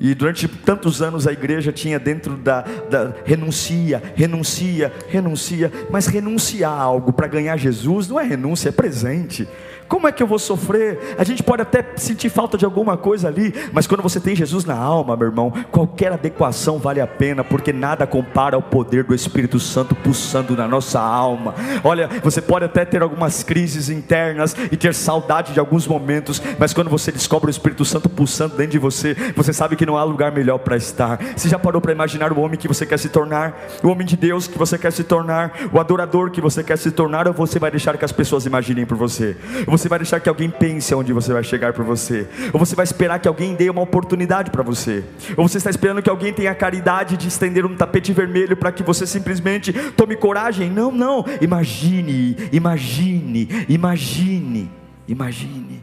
E 0.00 0.14
durante 0.14 0.48
tantos 0.48 1.00
anos 1.00 1.26
a 1.26 1.32
igreja 1.32 1.72
tinha 1.72 1.98
dentro 1.98 2.36
da, 2.36 2.62
da 2.90 3.12
renuncia, 3.24 4.02
renuncia, 4.16 4.92
renuncia, 5.08 5.72
mas 5.90 6.06
renunciar 6.06 6.72
algo 6.72 7.12
para 7.12 7.26
ganhar 7.26 7.56
Jesus 7.56 8.08
não 8.08 8.18
é 8.18 8.24
renúncia, 8.24 8.68
é 8.68 8.72
presente. 8.72 9.48
Como 9.88 10.08
é 10.08 10.12
que 10.12 10.22
eu 10.22 10.26
vou 10.26 10.38
sofrer? 10.38 11.14
A 11.18 11.24
gente 11.24 11.42
pode 11.42 11.62
até 11.62 11.84
sentir 11.96 12.28
falta 12.28 12.56
de 12.56 12.64
alguma 12.64 12.96
coisa 12.96 13.28
ali, 13.28 13.54
mas 13.72 13.86
quando 13.86 14.02
você 14.02 14.18
tem 14.18 14.34
Jesus 14.34 14.64
na 14.64 14.74
alma, 14.74 15.16
meu 15.16 15.28
irmão, 15.28 15.52
qualquer 15.70 16.12
adequação 16.12 16.78
vale 16.78 17.00
a 17.00 17.06
pena, 17.06 17.44
porque 17.44 17.72
nada 17.72 18.06
compara 18.06 18.56
ao 18.56 18.62
poder 18.62 19.04
do 19.04 19.14
Espírito 19.14 19.60
Santo 19.60 19.94
pulsando 19.94 20.56
na 20.56 20.66
nossa 20.66 21.00
alma. 21.00 21.54
Olha, 21.82 22.08
você 22.22 22.40
pode 22.40 22.64
até 22.64 22.84
ter 22.84 23.02
algumas 23.02 23.42
crises 23.42 23.88
internas 23.88 24.56
e 24.72 24.76
ter 24.76 24.94
saudade 24.94 25.52
de 25.52 25.60
alguns 25.60 25.86
momentos, 25.86 26.42
mas 26.58 26.72
quando 26.72 26.90
você 26.90 27.12
descobre 27.12 27.48
o 27.48 27.52
Espírito 27.52 27.84
Santo 27.84 28.08
pulsando 28.08 28.56
dentro 28.56 28.72
de 28.72 28.78
você, 28.78 29.14
você 29.36 29.52
sabe 29.52 29.76
que 29.76 29.83
não 29.86 29.96
há 29.96 30.04
lugar 30.04 30.32
melhor 30.32 30.58
para 30.58 30.76
estar. 30.76 31.18
Você 31.36 31.48
já 31.48 31.58
parou 31.58 31.80
para 31.80 31.92
imaginar 31.92 32.32
o 32.32 32.40
homem 32.40 32.58
que 32.58 32.68
você 32.68 32.86
quer 32.86 32.98
se 32.98 33.08
tornar, 33.08 33.56
o 33.82 33.88
homem 33.88 34.06
de 34.06 34.16
Deus 34.16 34.46
que 34.46 34.58
você 34.58 34.78
quer 34.78 34.92
se 34.92 35.04
tornar, 35.04 35.52
o 35.72 35.80
adorador 35.80 36.30
que 36.30 36.40
você 36.40 36.62
quer 36.62 36.78
se 36.78 36.90
tornar, 36.90 37.26
ou 37.26 37.34
você 37.34 37.58
vai 37.58 37.70
deixar 37.70 37.96
que 37.96 38.04
as 38.04 38.12
pessoas 38.12 38.46
imaginem 38.46 38.86
por 38.86 38.96
você? 38.96 39.36
você 39.66 39.88
vai 39.88 39.98
deixar 39.98 40.20
que 40.20 40.28
alguém 40.28 40.48
pense 40.48 40.94
onde 40.94 41.12
você 41.12 41.32
vai 41.32 41.42
chegar 41.42 41.72
para 41.72 41.84
você, 41.84 42.26
ou 42.52 42.58
você 42.58 42.74
vai 42.74 42.84
esperar 42.84 43.18
que 43.18 43.28
alguém 43.28 43.54
dê 43.54 43.68
uma 43.68 43.82
oportunidade 43.82 44.50
para 44.50 44.62
você, 44.62 45.04
ou 45.36 45.48
você 45.48 45.58
está 45.58 45.70
esperando 45.70 46.02
que 46.02 46.10
alguém 46.10 46.32
tenha 46.32 46.50
a 46.50 46.54
caridade 46.54 47.16
de 47.16 47.28
estender 47.28 47.66
um 47.66 47.76
tapete 47.76 48.12
vermelho 48.12 48.56
para 48.56 48.72
que 48.72 48.82
você 48.82 49.06
simplesmente 49.06 49.72
tome 49.92 50.16
coragem. 50.16 50.70
Não, 50.70 50.90
não. 50.90 51.24
Imagine, 51.40 52.36
imagine, 52.52 53.48
imagine, 53.68 54.70
imagine, 55.08 55.82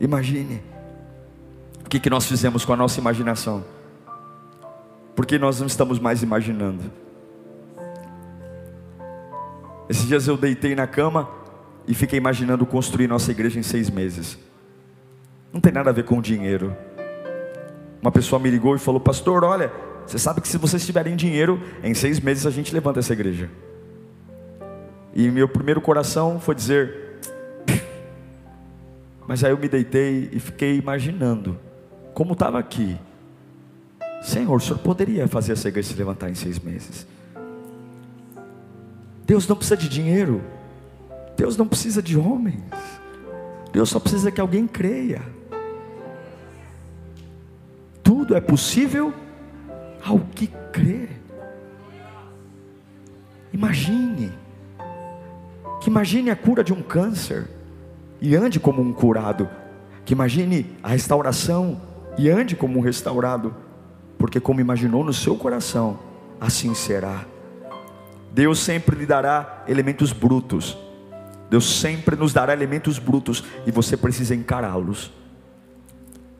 imagine. 0.00 0.73
O 1.84 1.88
que, 1.88 2.00
que 2.00 2.10
nós 2.10 2.26
fizemos 2.26 2.64
com 2.64 2.72
a 2.72 2.76
nossa 2.76 2.98
imaginação? 2.98 3.62
Porque 5.14 5.38
nós 5.38 5.60
não 5.60 5.66
estamos 5.66 5.98
mais 5.98 6.22
imaginando. 6.22 6.82
Esses 9.88 10.06
dias 10.08 10.26
eu 10.26 10.36
deitei 10.36 10.74
na 10.74 10.86
cama 10.86 11.28
e 11.86 11.94
fiquei 11.94 12.16
imaginando 12.16 12.64
construir 12.64 13.06
nossa 13.06 13.30
igreja 13.30 13.60
em 13.60 13.62
seis 13.62 13.90
meses. 13.90 14.38
Não 15.52 15.60
tem 15.60 15.70
nada 15.70 15.90
a 15.90 15.92
ver 15.92 16.04
com 16.04 16.20
dinheiro. 16.20 16.74
Uma 18.00 18.10
pessoa 18.10 18.40
me 18.40 18.50
ligou 18.50 18.74
e 18.74 18.78
falou: 18.78 18.98
Pastor, 18.98 19.44
olha, 19.44 19.70
você 20.06 20.18
sabe 20.18 20.40
que 20.40 20.48
se 20.48 20.56
vocês 20.56 20.84
tiverem 20.84 21.14
dinheiro, 21.14 21.60
em 21.82 21.94
seis 21.94 22.18
meses 22.18 22.46
a 22.46 22.50
gente 22.50 22.72
levanta 22.72 22.98
essa 22.98 23.12
igreja. 23.12 23.50
E 25.14 25.30
meu 25.30 25.46
primeiro 25.46 25.82
coração 25.82 26.40
foi 26.40 26.54
dizer: 26.54 27.20
Mas 29.28 29.44
aí 29.44 29.52
eu 29.52 29.58
me 29.58 29.68
deitei 29.68 30.30
e 30.32 30.40
fiquei 30.40 30.78
imaginando 30.78 31.58
como 32.14 32.32
estava 32.32 32.58
aqui. 32.58 32.96
Senhor, 34.22 34.56
o 34.56 34.60
Senhor 34.60 34.78
poderia 34.78 35.28
fazer 35.28 35.52
essa 35.52 35.68
igreja 35.68 35.88
se 35.88 35.94
levantar 35.94 36.30
em 36.30 36.34
seis 36.34 36.58
meses. 36.58 37.06
Deus 39.26 39.46
não 39.48 39.56
precisa 39.56 39.76
de 39.76 39.88
dinheiro. 39.88 40.42
Deus 41.36 41.56
não 41.56 41.66
precisa 41.66 42.00
de 42.00 42.16
homens. 42.16 42.62
Deus 43.72 43.90
só 43.90 43.98
precisa 43.98 44.30
que 44.30 44.40
alguém 44.40 44.66
creia. 44.66 45.20
Tudo 48.02 48.36
é 48.36 48.40
possível 48.40 49.12
ao 50.04 50.20
que 50.20 50.46
crê. 50.72 51.08
Imagine, 53.52 54.32
que 55.80 55.90
imagine 55.90 56.30
a 56.30 56.36
cura 56.36 56.62
de 56.62 56.72
um 56.72 56.82
câncer 56.82 57.48
e 58.20 58.36
ande 58.36 58.60
como 58.60 58.80
um 58.80 58.92
curado. 58.92 59.48
Que 60.04 60.12
imagine 60.12 60.76
a 60.82 60.88
restauração 60.88 61.80
e 62.18 62.30
ande 62.30 62.56
como 62.56 62.78
um 62.78 62.82
restaurado. 62.82 63.54
Porque 64.18 64.40
como 64.40 64.60
imaginou 64.60 65.04
no 65.04 65.12
seu 65.12 65.36
coração, 65.36 65.98
assim 66.40 66.74
será. 66.74 67.24
Deus 68.32 68.58
sempre 68.58 68.96
lhe 68.96 69.06
dará 69.06 69.64
elementos 69.68 70.12
brutos 70.12 70.76
Deus 71.54 71.78
sempre 71.78 72.16
nos 72.16 72.32
dará 72.32 72.52
elementos 72.52 72.98
brutos 72.98 73.44
e 73.66 73.70
você 73.70 73.96
precisa 73.96 74.34
encará-los. 74.34 75.12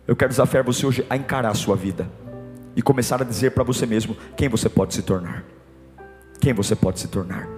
Eu 0.08 0.16
quero 0.16 0.30
desafiar 0.30 0.64
você 0.64 0.84
hoje 0.84 1.06
a 1.08 1.16
encarar 1.16 1.50
a 1.50 1.54
sua 1.54 1.76
vida 1.76 2.10
e 2.74 2.82
começar 2.82 3.22
a 3.22 3.24
dizer 3.24 3.52
para 3.52 3.62
você 3.62 3.87
mesmo 3.87 4.16
quem 4.37 4.48
você 4.48 4.68
pode 4.68 4.92
se 4.92 5.02
tornar. 5.02 5.44
Quem 6.40 6.52
você 6.52 6.74
pode 6.74 6.98
se 6.98 7.06
tornar. 7.06 7.48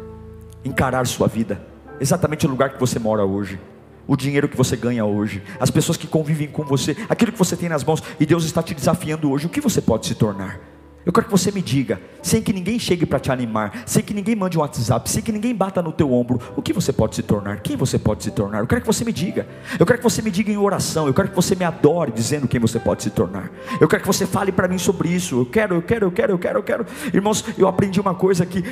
Encarar 0.65 1.07
sua 1.07 1.29
vida, 1.29 1.61
exatamente 1.99 2.47
o 2.47 2.51
lugar 2.51 2.75
que 2.75 2.79
você 2.79 2.99
mora 2.99 3.25
hoje, 3.25 3.59
o 4.07 4.17
dinheiro 4.17 4.49
que 4.49 4.57
você 4.57 4.77
ganha 4.77 5.05
hoje, 5.05 5.43
as 5.59 5.71
pessoas 5.71 5.97
que 5.97 6.07
convivem 6.07 6.49
com 6.49 6.65
você, 6.65 6.97
aquilo 7.09 7.33
que 7.33 7.39
você 7.39 7.57
tem 7.57 7.69
nas 7.69 7.85
mãos, 7.85 8.03
e 8.19 8.27
Deus 8.27 8.45
está 8.45 8.63
te 8.63 8.75
desafiando 8.75 9.31
hoje, 9.31 9.47
o 9.47 9.51
que 9.51 9.61
você 9.61 9.81
pode 9.81 10.07
se 10.07 10.15
tornar? 10.15 10.61
Eu 11.07 11.13
quero 11.13 11.27
que 11.27 11.31
você 11.31 11.53
me 11.53 11.63
diga, 11.63 12.01
sem 12.21 12.43
que 12.43 12.53
ninguém 12.53 12.81
chegue 12.81 13.07
para 13.07 13.21
te 13.21 13.31
animar, 13.31 13.85
sem 13.87 14.03
que 14.03 14.13
ninguém 14.13 14.35
mande 14.35 14.59
um 14.59 14.61
WhatsApp, 14.61 15.09
sem 15.09 15.23
que 15.23 15.31
ninguém 15.31 15.55
bata 15.55 15.81
no 15.81 15.93
teu 15.93 16.13
ombro, 16.13 16.41
o 16.57 16.61
que 16.61 16.73
você 16.73 16.93
pode 16.93 17.15
se 17.15 17.23
tornar? 17.23 17.61
Quem 17.61 17.77
você 17.77 17.97
pode 17.97 18.25
se 18.25 18.33
tornar? 18.33 18.59
Eu 18.59 18.67
quero 18.67 18.81
que 18.81 18.87
você 18.89 19.05
me 19.05 19.13
diga. 19.13 19.47
Eu 19.79 19.87
quero 19.87 20.01
que 20.01 20.03
você 20.03 20.21
me 20.21 20.33
diga 20.33 20.51
em 20.51 20.57
oração. 20.57 21.07
Eu 21.07 21.15
quero 21.15 21.29
que 21.29 21.37
você 21.37 21.55
me 21.55 21.65
adore 21.65 22.11
dizendo 22.11 22.49
quem 22.49 22.59
você 22.59 22.81
pode 22.81 23.05
se 23.05 23.11
tornar. 23.11 23.53
Eu 23.81 23.87
quero 23.87 24.03
que 24.03 24.07
você 24.09 24.27
fale 24.27 24.51
para 24.51 24.67
mim 24.67 24.79
sobre 24.79 25.09
isso. 25.09 25.43
Eu 25.43 25.47
quero, 25.47 25.77
eu 25.77 25.83
quero, 25.83 26.07
eu 26.07 26.11
quero, 26.11 26.33
eu 26.33 26.39
quero, 26.41 26.59
eu 26.59 26.63
quero. 26.65 26.87
Irmãos, 27.15 27.45
eu 27.57 27.69
aprendi 27.69 28.01
uma 28.01 28.17
coisa 28.17 28.45
que 28.45 28.65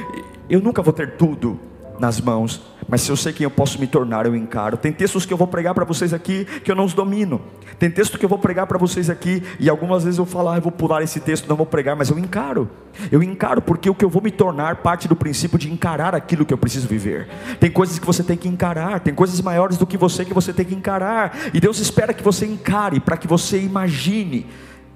eu 0.50 0.60
nunca 0.60 0.82
vou 0.82 0.92
ter 0.92 1.12
tudo 1.12 1.60
nas 1.98 2.20
mãos, 2.20 2.60
mas 2.88 3.02
se 3.02 3.10
eu 3.10 3.16
sei 3.16 3.32
quem 3.32 3.44
eu 3.44 3.50
posso 3.50 3.80
me 3.80 3.86
tornar, 3.86 4.26
eu 4.26 4.36
encaro. 4.36 4.76
Tem 4.76 4.92
textos 4.92 5.24
que 5.24 5.32
eu 5.32 5.36
vou 5.36 5.46
pregar 5.46 5.74
para 5.74 5.84
vocês 5.84 6.12
aqui 6.12 6.44
que 6.44 6.70
eu 6.70 6.74
não 6.74 6.84
os 6.84 6.92
domino. 6.92 7.40
Tem 7.78 7.90
texto 7.90 8.18
que 8.18 8.24
eu 8.24 8.28
vou 8.28 8.38
pregar 8.38 8.66
para 8.66 8.78
vocês 8.78 9.10
aqui 9.10 9.42
e 9.58 9.68
algumas 9.68 10.04
vezes 10.04 10.18
eu 10.18 10.26
falo, 10.26 10.50
ah, 10.50 10.56
eu 10.56 10.62
vou 10.62 10.72
pular 10.72 11.02
esse 11.02 11.20
texto, 11.20 11.48
não 11.48 11.56
vou 11.56 11.66
pregar, 11.66 11.96
mas 11.96 12.10
eu 12.10 12.18
encaro. 12.18 12.68
Eu 13.10 13.22
encaro 13.22 13.60
porque 13.62 13.88
o 13.88 13.94
que 13.94 14.04
eu 14.04 14.10
vou 14.10 14.22
me 14.22 14.30
tornar 14.30 14.76
parte 14.76 15.08
do 15.08 15.16
princípio 15.16 15.58
de 15.58 15.72
encarar 15.72 16.14
aquilo 16.14 16.44
que 16.44 16.54
eu 16.54 16.58
preciso 16.58 16.86
viver. 16.86 17.28
Tem 17.58 17.70
coisas 17.70 17.98
que 17.98 18.06
você 18.06 18.22
tem 18.22 18.36
que 18.36 18.48
encarar, 18.48 19.00
tem 19.00 19.14
coisas 19.14 19.40
maiores 19.40 19.76
do 19.76 19.86
que 19.86 19.96
você 19.96 20.24
que 20.24 20.34
você 20.34 20.52
tem 20.52 20.64
que 20.64 20.74
encarar. 20.74 21.36
E 21.52 21.60
Deus 21.60 21.78
espera 21.78 22.12
que 22.12 22.22
você 22.22 22.46
encare 22.46 23.00
para 23.00 23.16
que 23.16 23.26
você 23.26 23.60
imagine. 23.60 24.46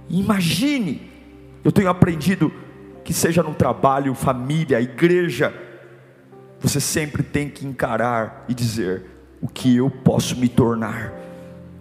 Imagine. 0.09 1.11
Eu 1.65 1.73
tenho 1.73 1.89
aprendido 1.89 2.53
que 3.05 3.13
seja 3.13 3.43
no 3.43 3.55
trabalho, 3.55 4.15
família, 4.15 4.81
igreja, 4.81 5.53
você 6.61 6.81
sempre 6.81 7.23
tem 7.23 7.49
que 7.49 7.67
encarar 7.67 8.45
e 8.49 8.55
dizer: 8.55 9.05
o 9.41 9.49
que 9.49 9.77
eu 9.77 9.91
posso 9.91 10.37
me 10.37 10.49
tornar, 10.49 11.13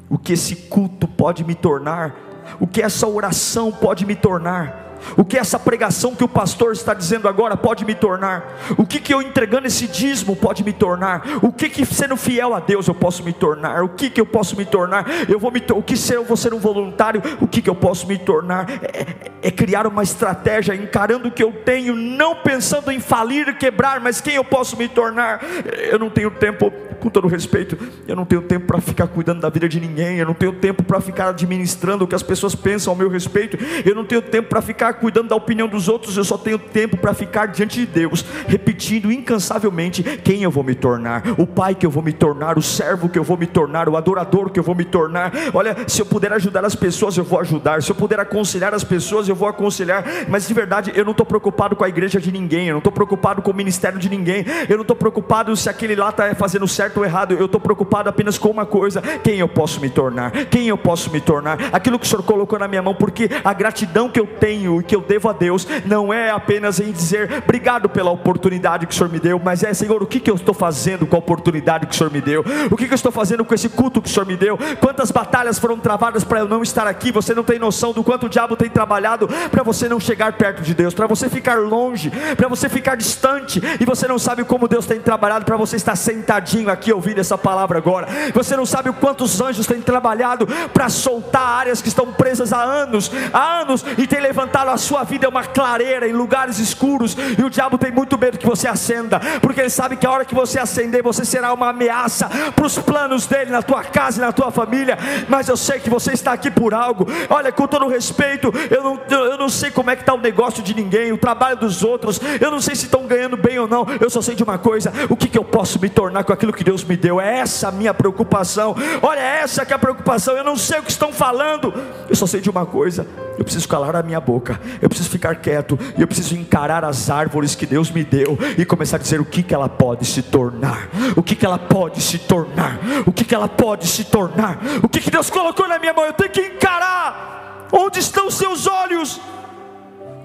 o 0.10 0.18
que 0.18 0.34
esse 0.34 0.56
culto 0.56 1.08
pode 1.08 1.44
me 1.44 1.56
tornar, 1.56 2.16
o 2.60 2.68
que 2.68 2.82
essa 2.82 3.08
oração 3.08 3.72
pode 3.72 4.06
me 4.06 4.16
tornar. 4.16 4.87
O 5.17 5.25
que 5.25 5.38
essa 5.38 5.60
pregação 5.60 6.15
que 6.15 6.23
o 6.23 6.27
pastor 6.27 6.73
está 6.73 6.93
dizendo 6.93 7.27
agora 7.27 7.57
pode 7.57 7.83
me 7.86 7.95
tornar? 7.95 8.57
O 8.77 8.86
que, 8.86 8.99
que 8.99 9.13
eu 9.13 9.21
entregando 9.21 9.67
esse 9.67 9.88
dízimo 9.88 10.36
pode 10.36 10.63
me 10.63 10.73
tornar? 10.73 11.23
O 11.41 11.51
que, 11.51 11.69
que 11.69 11.86
sendo 11.86 12.15
fiel 12.15 12.53
a 12.53 12.60
Deus 12.60 12.88
eu 12.88 12.95
posso 12.95 13.23
me 13.23 13.33
tornar? 13.33 13.83
O 13.83 13.89
que, 13.89 14.10
que 14.10 14.21
eu 14.21 14.25
posso 14.25 14.55
me 14.55 14.65
tornar? 14.65 15.05
Eu 15.27 15.39
vou 15.39 15.51
me 15.51 15.62
o 15.73 15.81
que 15.81 15.97
se 15.97 16.13
eu 16.13 16.23
vou 16.23 16.38
ser 16.38 16.53
um 16.53 16.60
voluntário? 16.60 17.21
O 17.41 17.47
que, 17.47 17.62
que 17.62 17.69
eu 17.69 17.75
posso 17.75 18.07
me 18.07 18.17
tornar? 18.17 18.69
É, 18.69 19.47
é 19.47 19.51
criar 19.51 19.88
uma 19.88 20.03
estratégia, 20.03 20.75
encarando 20.75 21.27
o 21.27 21.31
que 21.31 21.43
eu 21.43 21.51
tenho, 21.51 21.95
não 21.95 22.36
pensando 22.36 22.91
em 22.91 22.99
falir 22.99 23.57
quebrar, 23.57 23.99
mas 23.99 24.21
quem 24.21 24.36
eu 24.36 24.43
posso 24.43 24.77
me 24.77 24.88
tornar? 24.88 25.41
Eu 25.89 25.99
não 25.99 26.10
tenho 26.10 26.31
tempo 26.31 26.71
com 26.99 27.10
todo 27.10 27.27
respeito, 27.27 27.77
eu 28.07 28.15
não 28.15 28.25
tenho 28.25 28.41
tempo 28.41 28.65
para 28.65 28.81
ficar 28.81 29.07
cuidando 29.07 29.41
da 29.41 29.49
vida 29.49 29.69
de 29.69 29.79
ninguém, 29.79 30.17
eu 30.17 30.25
não 30.25 30.33
tenho 30.33 30.53
tempo 30.53 30.83
para 30.83 30.99
ficar 30.99 31.29
administrando 31.29 32.03
o 32.03 32.07
que 32.07 32.15
as 32.15 32.23
pessoas 32.23 32.55
pensam 32.55 32.91
ao 32.91 32.97
meu 32.97 33.10
respeito, 33.10 33.57
eu 33.86 33.93
não 33.93 34.03
tenho 34.03 34.21
tempo 34.21 34.49
para 34.49 34.62
ficar 34.62 34.87
cuidando 34.93 35.30
da 35.30 35.36
opinião 35.36 35.67
dos 35.67 35.88
outros, 35.88 36.17
eu 36.17 36.23
só 36.23 36.38
tenho 36.38 36.58
tempo 36.58 36.97
para 36.97 37.13
ficar 37.13 37.47
diante 37.47 37.80
de 37.80 37.86
Deus, 37.86 38.26
repetindo 38.47 39.12
incansavelmente 39.12 40.04
quem 40.04 40.43
eu 40.43 40.52
vou 40.52 40.63
me 40.63 40.76
tornar, 40.76 41.23
o 41.38 41.47
pai 41.47 41.76
que 41.76 41.86
eu 41.86 41.91
vou 41.91 42.04
me 42.04 42.13
tornar, 42.13 42.58
o 42.58 42.62
servo 42.62 43.08
que 43.08 43.17
eu 43.17 43.23
vou 43.23 43.38
me 43.38 43.47
tornar, 43.47 43.88
o 43.88 43.95
adorador 43.95 44.50
que 44.50 44.60
eu 44.60 44.63
vou 44.63 44.76
me 44.76 44.86
tornar. 44.86 45.32
Olha, 45.54 45.76
se 45.88 46.02
eu 46.02 46.06
puder 46.06 46.34
ajudar 46.34 46.65
as 46.65 46.76
pessoas, 46.76 47.17
eu 47.17 47.23
vou 47.23 47.39
ajudar, 47.39 47.82
se 47.82 47.91
eu 47.91 47.95
puder 47.95 48.19
aconselhar 48.19 48.73
as 48.73 48.84
pessoas, 48.84 49.30
eu 49.30 49.36
vou 49.36 49.47
aconselhar, 49.47 50.04
mas 50.28 50.47
de 50.47 50.54
verdade, 50.54 50.91
eu 50.95 51.06
não 51.06 51.12
estou 51.12 51.26
preocupado 51.26 51.76
com 51.76 51.84
a 51.84 51.89
igreja 51.89 52.19
de 52.19 52.32
ninguém, 52.32 52.67
eu 52.67 52.73
não 52.73 52.80
estou 52.80 52.91
preocupado 52.91 53.41
com 53.41 53.52
o 53.52 53.56
ministério 53.56 54.00
de 54.00 54.10
ninguém, 54.10 54.45
eu 54.67 54.76
não 54.76 54.82
estou 54.82 54.95
preocupado 54.95 55.56
se 55.56 55.69
aquele 55.69 55.95
lá 55.95 56.10
está 56.10 56.34
fazendo 56.36 56.67
certo 56.67 56.88
certo 56.88 56.97
ou 56.97 57.06
errado, 57.06 57.34
eu 57.34 57.45
estou 57.45 57.60
preocupado 57.60 58.10
apenas 58.10 58.38
com 58.38 58.50
uma 58.50 58.65
coisa: 58.65 59.02
quem 59.23 59.39
eu 59.39 59.47
posso 59.47 59.80
me 59.80 59.89
tornar, 59.89 60.32
quem 60.47 60.67
eu 60.67 60.78
posso 60.78 61.12
me 61.12 61.19
tornar, 61.21 61.58
aquilo 61.71 62.00
que 62.00 62.06
o 62.06 62.10
Senhor 62.10 62.23
colocou 62.23 62.58
na 62.58 62.67
minha 62.67 62.82
mão, 62.82 62.95
porque 62.95 63.30
a 63.43 63.54
gratidão 63.54 64.10
que 64.10 64.19
eu 64.19 64.26
tenho 64.26 64.77
e 64.82 64.84
que 64.84 64.96
eu 64.96 65.02
devo 65.02 65.30
a 65.30 65.34
Deus 65.34 65.68
não 65.86 66.13
é 66.13 66.30
apenas 66.30 66.80
em 66.80 66.92
dizer 66.92 67.44
obrigado 67.44 67.90
pela 67.90 68.12
oportunidade 68.12 68.86
que 68.86 68.94
o 68.94 68.98
Senhor 68.98 69.10
me 69.10 69.20
deu, 69.20 69.40
mas 69.44 69.63
é 69.63 69.74
Senhor, 69.74 70.02
o 70.02 70.08
que, 70.08 70.20
que 70.20 70.30
eu 70.30 70.36
estou 70.36 70.54
fazendo 70.54 71.06
com 71.06 71.16
a 71.16 71.20
oportunidade 71.20 71.88
que 71.88 71.94
o 71.94 71.98
Senhor 71.98 72.12
me 72.12 72.22
deu, 72.22 72.44
o 72.72 72.76
que, 72.76 72.88
que 72.88 72.94
eu 72.94 72.96
estou 72.96 73.12
fazendo 73.12 73.44
com 73.46 73.54
esse 73.54 73.70
culto 73.70 74.02
que 74.02 74.10
o 74.10 74.12
Senhor 74.12 74.26
me 74.26 74.36
deu, 74.36 74.58
quantas 74.80 75.12
batalhas 75.12 75.60
foram 75.60 75.78
travadas 75.80 76.24
para 76.24 76.40
eu 76.40 76.48
não 76.48 76.62
estar 76.62 76.88
aqui, 76.88 77.12
você 77.12 77.34
não 77.34 77.44
tem 77.44 77.60
noção 77.60 77.94
do 77.94 78.04
quanto 78.04 78.26
o 78.26 78.30
diabo 78.30 78.56
tem 78.56 78.70
trabalhado 78.70 79.28
para 79.52 79.63
você 79.63 79.88
não 79.88 80.00
chegar 80.00 80.34
perto 80.34 80.62
de 80.62 80.74
Deus, 80.74 80.94
para 80.94 81.08
você 81.08 81.30
ficar 81.30 81.60
longe, 81.60 82.12
para 82.36 82.48
você 82.48 82.70
ficar 82.70 82.96
distante, 82.96 83.62
e 83.80 83.86
você 83.86 84.08
não 84.08 84.20
sabe 84.20 84.44
como 84.44 84.68
Deus 84.68 84.86
tem 84.86 85.00
trabalhado 85.00 85.46
para 85.46 85.58
você 85.58 85.76
estar 85.76 85.96
sentadinho 85.96 86.70
aqui 86.70 86.92
ouvindo 86.92 87.20
essa 87.20 87.38
palavra 87.38 87.78
agora. 87.78 88.08
Você 88.34 88.56
não 88.56 88.66
sabe 88.66 88.90
o 88.90 88.94
quantos 88.94 89.40
anjos 89.42 89.66
têm 89.66 89.82
trabalhado 89.82 90.48
para 90.74 90.90
soltar 90.90 91.42
áreas 91.42 91.82
que 91.82 91.88
estão 91.88 92.12
presas 92.13 92.52
há 92.54 92.62
anos, 92.62 93.12
há 93.32 93.62
anos, 93.62 93.86
e 93.98 94.06
tem 94.08 94.20
levantado 94.20 94.66
a 94.71 94.77
sua 94.77 95.03
vida 95.03 95.27
uma 95.27 95.43
clareira 95.43 96.08
em 96.08 96.13
lugares 96.13 96.60
escuros. 96.60 97.15
E 97.38 97.43
o 97.43 97.49
diabo 97.49 97.77
tem 97.77 97.91
muito 97.91 98.17
medo 98.17 98.38
que 98.38 98.45
você 98.45 98.67
acenda, 98.67 99.19
porque 99.41 99.62
ele 99.62 99.69
sabe 99.69 99.97
que 99.97 100.06
a 100.06 100.12
hora 100.12 100.25
que 100.25 100.36
você 100.36 100.60
acender, 100.60 101.03
você 101.03 101.25
será 101.25 101.53
uma 101.53 101.69
ameaça 101.69 102.30
para 102.56 102.65
os 102.65 102.77
planos 102.77 103.25
dele 103.25 103.51
na 103.51 103.62
tua 103.62 103.84
casa 103.84 104.17
e 104.19 104.21
na 104.21 104.32
tua 104.32 104.51
família. 104.51 104.97
Mas 105.27 105.47
eu 105.47 105.58
sei 105.58 105.80
que 105.80 105.89
você 105.89 106.13
está 106.13 106.34
aqui 106.34 106.49
por 106.49 106.73
algo. 106.73 107.06
Olha, 107.30 107.51
com 107.51 107.67
todo 107.67 107.88
respeito, 107.88 108.51
eu 108.69 108.84
não, 108.84 108.99
eu 109.10 109.38
não 109.38 109.49
sei 109.49 109.71
como 109.71 109.89
é 109.89 109.95
que 109.95 110.01
está 110.01 110.13
o 110.13 110.19
negócio 110.19 110.63
de 110.63 110.73
ninguém, 110.73 111.12
o 111.12 111.17
trabalho 111.17 111.58
dos 111.58 111.84
outros. 111.84 112.19
Eu 112.39 112.51
não 112.51 112.62
sei 112.62 112.75
se 112.75 112.86
estão 112.86 113.06
ganhando 113.06 113.38
bem 113.38 113.60
ou 113.60 113.67
não. 113.67 113.86
Eu 113.99 114.10
só 114.10 114.21
sei 114.21 114.36
de 114.36 114.43
uma 114.43 114.58
coisa: 114.58 114.91
o 115.10 115.15
que, 115.15 115.27
que 115.27 115.38
eu 115.38 115.43
posso 115.43 115.80
me 115.80 115.89
tornar 115.89 116.23
com 116.23 116.34
aquilo 116.34 116.53
que 116.53 116.63
Deus 116.63 116.84
me 116.84 116.97
deu. 116.97 117.19
É 117.19 117.39
essa 117.39 117.69
a 117.69 117.71
minha 117.71 117.93
preocupação. 117.93 118.75
Olha, 119.01 119.19
é 119.19 119.39
essa 119.41 119.65
que 119.65 119.73
é 119.73 119.75
a 119.75 119.80
preocupação. 119.80 120.36
Eu 120.36 120.43
não 120.43 120.56
sei 120.56 120.80
o 120.80 120.84
que 120.84 120.91
estão 120.91 121.12
falando. 121.12 121.73
Eu 122.10 122.15
só 122.15 122.27
sei 122.27 122.41
de 122.41 122.49
uma 122.49 122.65
coisa. 122.65 123.08
Eu 123.38 123.43
preciso 123.43 123.67
calar 123.67 123.95
a 123.95 124.03
minha 124.03 124.19
boca. 124.19 124.57
Eu 124.82 124.89
preciso 124.89 125.10
ficar 125.10 125.36
quieto. 125.36 125.78
E 125.98 126.02
eu 126.02 126.08
preciso 126.08 126.36
encarar 126.36 126.84
as 126.84 127.10
árvores 127.10 127.56
que 127.56 127.65
Deus 127.65 127.91
me 127.91 128.04
deu 128.04 128.38
e 128.58 128.65
começar 128.65 128.98
a 128.98 129.00
dizer 129.00 129.20
o 129.20 129.26
que, 129.26 129.43
que 129.43 129.54
ela 129.54 129.70
pode 129.70 130.06
se 130.06 130.22
tornar. 130.22 130.89
O 131.15 131.24
que, 131.24 131.36
que 131.36 131.46
ela 131.46 131.60
pode 131.60 132.02
se 132.02 132.17
tornar. 132.20 132.80
O 133.06 133.12
que, 133.12 133.24
que 133.24 133.36
ela 133.36 133.48
pode 133.48 133.88
se 133.88 134.04
tornar. 134.04 134.60
O 134.84 134.89
que, 134.89 135.00
que 135.00 135.12
Deus 135.12 135.30
colocou 135.30 135.67
na 135.67 135.80
minha 135.80 135.93
mão. 135.93 136.06
Eu 136.06 136.13
tenho 136.13 136.30
que 136.30 136.41
encarar. 136.41 137.67
Onde 137.72 138.00
estão 138.00 138.30
seus 138.32 138.67
olhos? 138.67 139.20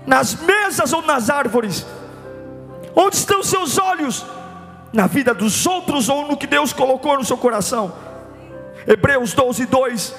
Nas 0.07 0.35
mesas 0.35 0.93
ou 0.93 1.03
nas 1.03 1.31
árvores? 1.31 1.87
Onde 2.95 3.17
estão 3.17 3.43
seus 3.43 3.79
olhos? 3.79 4.25
na 4.93 5.07
vida 5.07 5.33
dos 5.33 5.67
outros 5.67 6.09
ou 6.09 6.29
no 6.29 6.37
que 6.37 6.47
Deus 6.47 6.73
colocou 6.73 7.17
no 7.17 7.25
seu 7.25 7.37
coração. 7.37 7.93
Hebreus 8.87 9.33
12, 9.33 9.67
2 9.67 10.15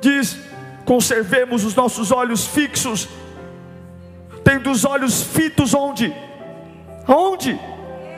diz: 0.00 0.36
conservemos 0.84 1.64
os 1.64 1.74
nossos 1.74 2.10
olhos 2.10 2.46
fixos, 2.46 3.08
tendo 4.44 4.70
os 4.70 4.84
olhos 4.84 5.22
fitos 5.22 5.74
onde? 5.74 6.14
Onde? 7.08 7.58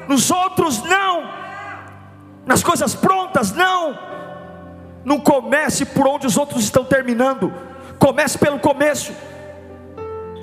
Nos 0.08 0.30
outros 0.30 0.82
não, 0.82 1.24
nas 2.44 2.62
coisas 2.62 2.94
prontas 2.94 3.52
não. 3.52 3.98
Não 5.04 5.20
comece 5.20 5.86
por 5.86 6.06
onde 6.08 6.26
os 6.26 6.36
outros 6.36 6.64
estão 6.64 6.84
terminando, 6.84 7.52
comece 7.98 8.36
pelo 8.36 8.58
começo. 8.58 9.12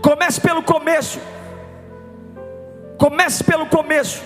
Comece 0.02 0.40
pelo 0.40 0.64
começo. 0.64 1.20
Comece 2.98 3.44
pelo 3.44 3.66
começo. 3.66 4.22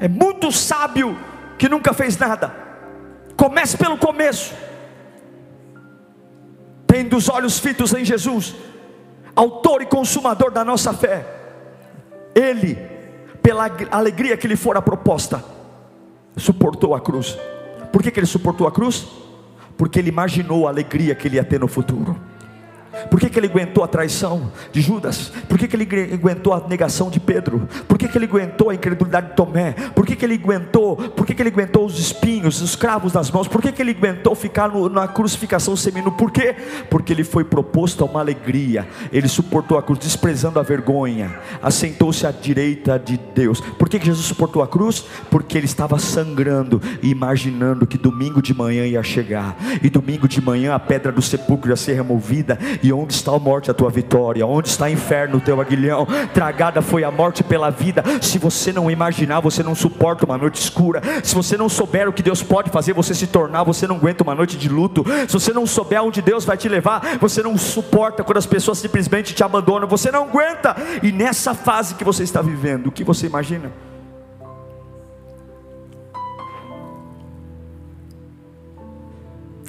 É 0.00 0.08
muito 0.08 0.50
sábio 0.50 1.16
que 1.58 1.68
nunca 1.68 1.92
fez 1.92 2.16
nada. 2.16 2.54
Comece 3.36 3.76
pelo 3.76 3.96
começo. 3.96 4.54
Tendo 6.86 7.16
os 7.16 7.28
olhos 7.28 7.58
fitos 7.58 7.92
em 7.92 8.04
Jesus, 8.04 8.54
autor 9.34 9.82
e 9.82 9.86
consumador 9.86 10.50
da 10.50 10.64
nossa 10.64 10.92
fé. 10.92 11.26
Ele, 12.34 12.76
pela 13.42 13.70
alegria 13.90 14.36
que 14.36 14.48
lhe 14.48 14.56
fora 14.56 14.82
proposta, 14.82 15.44
suportou 16.36 16.94
a 16.94 17.00
cruz. 17.00 17.38
Por 17.92 18.02
que, 18.02 18.10
que 18.10 18.18
ele 18.18 18.26
suportou 18.26 18.66
a 18.66 18.72
cruz? 18.72 19.06
Porque 19.76 19.98
ele 19.98 20.08
imaginou 20.08 20.66
a 20.66 20.70
alegria 20.70 21.14
que 21.14 21.28
ele 21.28 21.36
ia 21.36 21.44
ter 21.44 21.60
no 21.60 21.68
futuro. 21.68 22.18
Por 23.10 23.20
que, 23.20 23.28
que 23.28 23.38
ele 23.38 23.46
aguentou 23.46 23.84
a 23.84 23.88
traição 23.88 24.50
de 24.72 24.80
Judas? 24.80 25.32
Por 25.48 25.58
que, 25.58 25.68
que 25.68 25.76
ele 25.76 26.14
aguentou 26.14 26.52
a 26.52 26.66
negação 26.68 27.10
de 27.10 27.20
Pedro? 27.20 27.68
Por 27.88 27.98
que, 27.98 28.08
que 28.08 28.18
ele 28.18 28.26
aguentou 28.26 28.70
a 28.70 28.74
incredulidade 28.74 29.30
de 29.30 29.36
Tomé? 29.36 29.72
Por 29.94 30.06
que, 30.06 30.16
que 30.16 30.24
ele 30.24 30.34
aguentou? 30.34 30.96
Por 30.96 31.26
que, 31.26 31.34
que 31.34 31.42
ele 31.42 31.50
aguentou 31.50 31.84
os 31.84 31.98
espinhos, 31.98 32.60
os 32.60 32.76
cravos 32.76 33.12
nas 33.12 33.30
mãos? 33.30 33.48
Por 33.48 33.60
que, 33.60 33.72
que 33.72 33.82
ele 33.82 33.92
aguentou 33.92 34.34
ficar 34.34 34.68
no, 34.68 34.88
na 34.88 35.06
crucificação 35.08 35.76
seminu? 35.76 36.12
Por 36.12 36.30
quê? 36.30 36.54
Porque 36.90 37.12
ele 37.12 37.24
foi 37.24 37.44
proposto 37.44 38.02
a 38.02 38.06
uma 38.06 38.20
alegria. 38.20 38.86
Ele 39.12 39.28
suportou 39.28 39.78
a 39.78 39.82
cruz, 39.82 39.98
desprezando 39.98 40.58
a 40.58 40.62
vergonha. 40.62 41.38
Assentou-se 41.62 42.26
à 42.26 42.30
direita 42.30 42.98
de 42.98 43.18
Deus. 43.34 43.60
Por 43.60 43.88
que, 43.88 43.98
que 43.98 44.06
Jesus 44.06 44.26
suportou 44.26 44.62
a 44.62 44.68
cruz? 44.68 45.04
Porque 45.30 45.56
ele 45.56 45.66
estava 45.66 45.98
sangrando 45.98 46.80
e 47.02 47.10
imaginando 47.10 47.86
que 47.86 47.98
domingo 47.98 48.40
de 48.40 48.54
manhã 48.54 48.86
ia 48.86 49.02
chegar. 49.02 49.56
E 49.82 49.90
domingo 49.90 50.28
de 50.28 50.40
manhã 50.40 50.74
a 50.74 50.78
pedra 50.78 51.12
do 51.12 51.22
sepulcro 51.22 51.70
ia 51.70 51.76
ser 51.76 51.94
removida 51.94 52.58
e 52.82 52.92
onde 52.94 53.12
está 53.12 53.32
a 53.32 53.38
morte, 53.38 53.70
a 53.70 53.74
tua 53.74 53.90
vitória? 53.90 54.46
Onde 54.46 54.68
está 54.68 54.86
o 54.86 54.88
inferno, 54.88 55.38
o 55.38 55.40
teu 55.40 55.60
aguilhão? 55.60 56.06
Tragada 56.32 56.80
foi 56.80 57.04
a 57.04 57.10
morte 57.10 57.42
pela 57.42 57.70
vida. 57.70 58.02
Se 58.22 58.38
você 58.38 58.72
não 58.72 58.90
imaginar, 58.90 59.40
você 59.40 59.62
não 59.62 59.74
suporta 59.74 60.24
uma 60.24 60.38
noite 60.38 60.60
escura. 60.60 61.02
Se 61.22 61.34
você 61.34 61.56
não 61.56 61.68
souber 61.68 62.08
o 62.08 62.12
que 62.12 62.22
Deus 62.22 62.42
pode 62.42 62.70
fazer 62.70 62.92
você 62.92 63.14
se 63.14 63.26
tornar, 63.26 63.64
você 63.64 63.86
não 63.86 63.96
aguenta 63.96 64.22
uma 64.22 64.34
noite 64.34 64.56
de 64.56 64.68
luto. 64.68 65.04
Se 65.28 65.32
você 65.32 65.52
não 65.52 65.66
souber 65.66 66.02
onde 66.02 66.22
Deus 66.22 66.44
vai 66.44 66.56
te 66.56 66.68
levar, 66.68 67.18
você 67.20 67.42
não 67.42 67.58
suporta 67.58 68.24
quando 68.24 68.38
as 68.38 68.46
pessoas 68.46 68.78
simplesmente 68.78 69.34
te 69.34 69.42
abandonam. 69.42 69.88
Você 69.88 70.10
não 70.10 70.24
aguenta. 70.24 70.76
E 71.02 71.12
nessa 71.12 71.54
fase 71.54 71.94
que 71.94 72.04
você 72.04 72.22
está 72.22 72.40
vivendo, 72.40 72.86
o 72.86 72.92
que 72.92 73.04
você 73.04 73.26
imagina? 73.26 73.72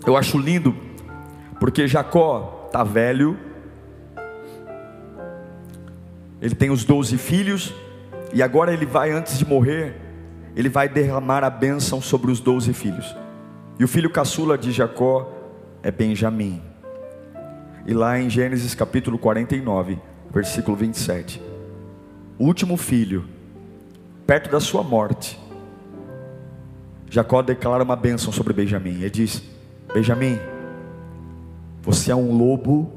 Eu 0.05 0.15
acho 0.15 0.37
lindo, 0.37 0.75
porque 1.59 1.87
Jacó 1.87 2.54
está 2.75 2.83
velho, 2.83 3.37
ele 6.41 6.53
tem 6.53 6.69
os 6.69 6.83
doze 6.83 7.17
filhos, 7.17 7.73
e 8.33 8.43
agora 8.43 8.73
ele 8.73 8.85
vai, 8.85 9.11
antes 9.11 9.39
de 9.39 9.45
morrer, 9.45 9.95
ele 10.57 10.67
vai 10.67 10.89
derramar 10.89 11.41
a 11.45 11.49
bênção 11.49 12.01
sobre 12.01 12.29
os 12.31 12.41
doze 12.41 12.73
filhos. 12.73 13.15
E 13.79 13.83
o 13.85 13.87
filho 13.87 14.09
caçula 14.09 14.57
de 14.57 14.73
Jacó 14.73 15.31
é 15.81 15.89
Benjamim. 15.89 16.61
E 17.85 17.93
lá 17.93 18.19
em 18.19 18.29
Gênesis 18.29 18.75
capítulo 18.75 19.17
49, 19.17 19.97
versículo 20.29 20.75
27, 20.75 21.41
o 22.37 22.43
último 22.43 22.75
filho, 22.75 23.23
perto 24.27 24.51
da 24.51 24.59
sua 24.59 24.83
morte, 24.83 25.39
Jacó 27.09 27.41
declara 27.41 27.85
uma 27.85 27.95
bênção 27.95 28.33
sobre 28.33 28.51
Benjamim. 28.51 28.95
Ele 28.95 29.09
diz: 29.09 29.41
Benjamin, 29.93 30.37
você 31.85 32.11
é 32.11 32.15
um 32.15 32.35
lobo 32.35 32.91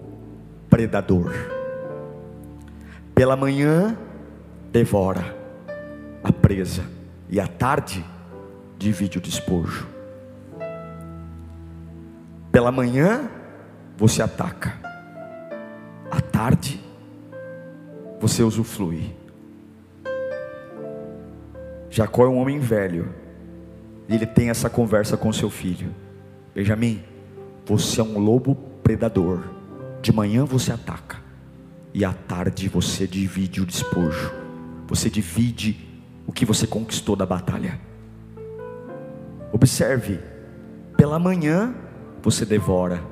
predador. 0.70 1.30
Pela 3.14 3.36
manhã 3.36 3.94
devora 4.72 5.36
a 6.24 6.32
presa 6.32 6.84
e 7.28 7.38
à 7.38 7.46
tarde 7.46 8.02
divide 8.78 9.18
o 9.18 9.20
despojo. 9.20 9.86
Pela 12.50 12.72
manhã 12.72 13.28
você 13.94 14.22
ataca, 14.22 14.72
à 16.10 16.20
tarde 16.22 16.80
você 18.18 18.42
usufrui. 18.42 19.14
Jacó 21.90 22.24
é 22.24 22.28
um 22.28 22.38
homem 22.38 22.58
velho, 22.58 23.12
e 24.08 24.14
ele 24.14 24.26
tem 24.26 24.48
essa 24.48 24.70
conversa 24.70 25.14
com 25.16 25.30
seu 25.30 25.50
filho. 25.50 25.94
Benjamin, 26.54 27.02
você 27.66 28.00
é 28.00 28.04
um 28.04 28.18
lobo 28.18 28.67
predador. 28.88 29.44
De 30.00 30.10
manhã 30.10 30.46
você 30.46 30.72
ataca, 30.72 31.18
e 31.92 32.06
à 32.06 32.12
tarde 32.14 32.70
você 32.70 33.06
divide 33.06 33.60
o 33.60 33.66
despojo. 33.66 34.32
Você 34.86 35.10
divide 35.10 35.76
o 36.26 36.32
que 36.32 36.46
você 36.46 36.66
conquistou 36.66 37.14
da 37.14 37.26
batalha. 37.26 37.78
Observe, 39.52 40.18
pela 40.96 41.18
manhã 41.18 41.74
você 42.22 42.46
devora. 42.46 43.02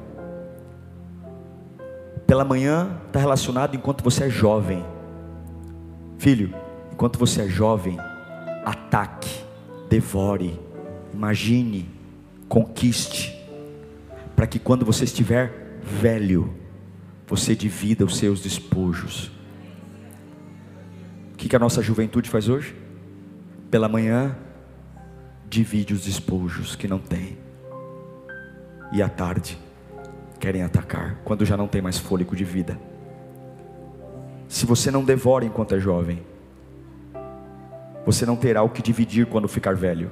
Pela 2.27 2.43
manhã 2.43 2.99
está 3.09 3.21
relacionado 3.21 3.77
enquanto 3.77 4.03
você 4.03 4.25
é 4.25 4.31
jovem. 4.31 4.83
Filho, 6.17 6.55
enquanto 6.91 7.19
você 7.19 7.43
é 7.43 7.49
jovem, 7.49 7.99
ataque, 8.65 9.45
devore, 9.91 10.59
imagine, 11.13 11.87
conquiste 12.49 13.37
para 14.35 14.47
que 14.47 14.59
quando 14.59 14.83
você 14.83 15.05
estiver 15.05 15.66
velho, 15.87 16.55
você 17.27 17.55
divida 17.55 18.05
os 18.05 18.19
seus 18.19 18.43
despojos. 18.43 19.31
O 21.33 21.37
que, 21.37 21.55
a 21.55 21.59
nossa 21.59 21.81
juventude 21.81 22.29
faz 22.29 22.49
hoje? 22.49 22.75
Pela 23.71 23.89
manhã, 23.89 24.37
divide 25.49 25.95
os 25.95 26.05
despojos 26.05 26.75
que 26.75 26.89
não 26.89 26.99
tem, 26.99 27.39
e 28.93 29.01
à 29.01 29.09
tarde, 29.09 29.59
querem 30.41 30.63
atacar, 30.63 31.21
quando 31.25 31.45
já 31.45 31.57
não 31.57 31.69
tem 31.69 31.81
mais 31.81 31.99
fôlego 31.99 32.35
de 32.35 32.45
vida. 32.45 32.79
Se 34.49 34.67
você 34.67 34.91
não 34.91 35.05
devora 35.05 35.45
enquanto 35.45 35.75
é 35.75 35.81
jovem, 35.81 36.23
você 38.05 38.27
não 38.27 38.37
terá 38.37 38.63
o 38.63 38.71
que 38.71 38.83
dividir 38.83 39.27
quando 39.27 39.49
ficar 39.49 39.75
velho 39.75 40.11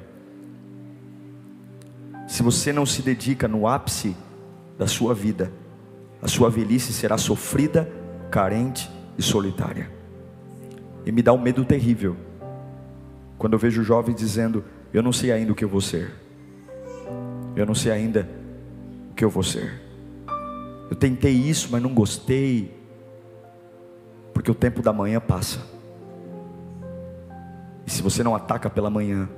se 2.26 2.42
você 2.42 2.72
não 2.72 2.84
se 2.84 3.02
dedica 3.02 3.46
no 3.46 3.66
ápice 3.66 4.16
da 4.78 4.86
sua 4.86 5.14
vida, 5.14 5.52
a 6.24 6.28
sua 6.28 6.48
velhice 6.48 6.90
será 6.90 7.18
sofrida, 7.18 7.86
carente 8.30 8.90
e 9.18 9.22
solitária. 9.22 9.90
E 11.04 11.12
me 11.12 11.20
dá 11.20 11.34
um 11.34 11.38
medo 11.38 11.66
terrível 11.66 12.16
quando 13.36 13.52
eu 13.52 13.58
vejo 13.58 13.84
jovens 13.84 14.16
dizendo: 14.16 14.64
Eu 14.90 15.02
não 15.02 15.12
sei 15.12 15.30
ainda 15.30 15.52
o 15.52 15.54
que 15.54 15.62
eu 15.62 15.68
vou 15.68 15.82
ser, 15.82 16.10
eu 17.54 17.66
não 17.66 17.74
sei 17.74 17.92
ainda 17.92 18.26
o 19.10 19.14
que 19.14 19.22
eu 19.22 19.28
vou 19.28 19.42
ser. 19.42 19.82
Eu 20.90 20.96
tentei 20.96 21.32
isso, 21.32 21.68
mas 21.70 21.82
não 21.82 21.92
gostei, 21.92 22.74
porque 24.32 24.50
o 24.50 24.54
tempo 24.54 24.80
da 24.80 24.94
manhã 24.94 25.20
passa. 25.20 25.60
E 27.86 27.90
se 27.90 28.00
você 28.00 28.22
não 28.22 28.34
ataca 28.34 28.70
pela 28.70 28.88
manhã, 28.88 29.28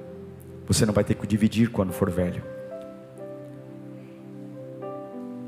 você 0.68 0.86
não 0.86 0.94
vai 0.94 1.02
ter 1.02 1.14
que 1.14 1.26
dividir 1.26 1.68
quando 1.68 1.92
for 1.92 2.08
velho. 2.08 2.55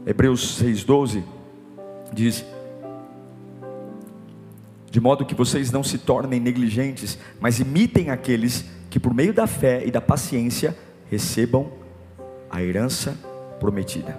Hebreus 0.09 0.59
6,12 0.62 1.23
diz: 2.14 2.42
De 4.90 4.99
modo 5.03 5.27
que 5.27 5.35
vocês 5.35 5.71
não 5.71 5.85
se 5.85 5.99
tornem 5.99 6.40
negligentes, 6.40 7.18
mas 7.38 7.61
imitem 7.61 8.09
aqueles 8.09 8.64
que, 8.88 8.99
por 8.99 9.12
meio 9.12 9.35
da 9.35 9.47
fé 9.47 9.85
e 9.85 9.90
da 9.90 10.01
paciência, 10.01 10.75
recebam 11.11 11.71
a 12.49 12.62
herança 12.62 13.18
prometida. 13.61 14.18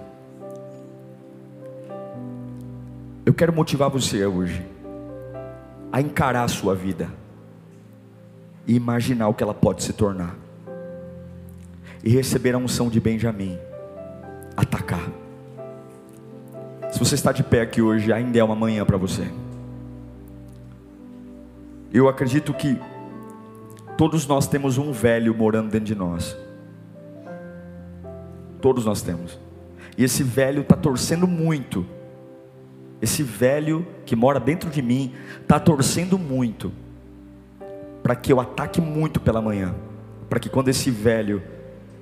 Eu 3.26 3.34
quero 3.34 3.52
motivar 3.52 3.90
você 3.90 4.24
hoje 4.24 4.64
a 5.90 6.00
encarar 6.00 6.44
a 6.44 6.48
sua 6.48 6.72
vida 6.72 7.12
e 8.64 8.76
imaginar 8.76 9.26
o 9.26 9.34
que 9.34 9.42
ela 9.42 9.54
pode 9.54 9.82
se 9.82 9.92
tornar, 9.92 10.36
e 12.04 12.10
receber 12.10 12.54
a 12.54 12.58
unção 12.58 12.88
de 12.88 13.00
Benjamim, 13.00 13.58
atacar 14.56 15.10
se 16.90 16.98
você 16.98 17.14
está 17.14 17.30
de 17.30 17.42
pé 17.42 17.60
aqui 17.60 17.80
hoje, 17.80 18.12
ainda 18.12 18.38
é 18.38 18.42
uma 18.42 18.56
manhã 18.56 18.84
para 18.84 18.96
você. 18.96 19.30
Eu 21.92 22.08
acredito 22.08 22.52
que 22.52 22.78
todos 23.96 24.26
nós 24.26 24.46
temos 24.46 24.76
um 24.76 24.92
velho 24.92 25.34
morando 25.34 25.70
dentro 25.70 25.86
de 25.86 25.94
nós. 25.94 26.36
Todos 28.60 28.84
nós 28.84 29.02
temos. 29.02 29.38
E 29.96 30.04
esse 30.04 30.22
velho 30.22 30.62
está 30.62 30.76
torcendo 30.76 31.26
muito. 31.26 31.86
Esse 33.00 33.22
velho 33.22 33.86
que 34.04 34.16
mora 34.16 34.40
dentro 34.40 34.68
de 34.68 34.82
mim 34.82 35.14
está 35.40 35.58
torcendo 35.60 36.18
muito 36.18 36.72
para 38.02 38.16
que 38.16 38.32
eu 38.32 38.40
ataque 38.40 38.80
muito 38.80 39.20
pela 39.20 39.40
manhã, 39.40 39.74
para 40.28 40.40
que 40.40 40.48
quando 40.48 40.68
esse 40.68 40.90
velho 40.90 41.42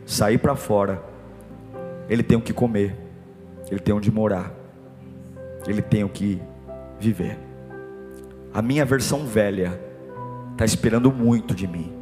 sair 0.07 0.39
para 0.39 0.55
fora, 0.57 1.03
ele 2.09 2.23
tenha 2.23 2.39
o 2.39 2.43
que 2.43 2.53
comer, 2.53 2.97
ele 3.71 3.81
tenha 3.81 3.97
onde 3.97 4.11
morar 4.11 4.58
ele 5.67 5.83
tem 5.83 6.05
o 6.05 6.09
que 6.09 6.41
viver. 6.99 7.39
A 8.53 8.63
minha 8.63 8.85
versão 8.85 9.27
velha 9.27 9.81
está 10.53 10.65
esperando 10.65 11.13
muito 11.13 11.55
de 11.55 11.67
mim. 11.67 11.93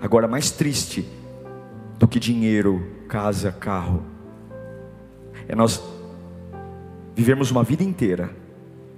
Agora, 0.00 0.28
mais 0.28 0.50
triste 0.50 1.06
do 1.98 2.06
que 2.06 2.20
dinheiro, 2.20 2.86
casa, 3.08 3.50
carro, 3.50 4.02
é 5.48 5.54
nós 5.54 5.82
vivemos 7.14 7.50
uma 7.50 7.62
vida 7.62 7.82
inteira 7.82 8.30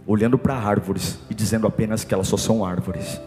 olhando 0.06 0.38
para 0.38 0.54
árvores 0.54 1.18
e 1.30 1.34
dizendo 1.34 1.66
apenas 1.66 2.02
que 2.02 2.12
elas 2.12 2.26
só 2.26 2.36
são 2.36 2.64
árvores. 2.64 3.20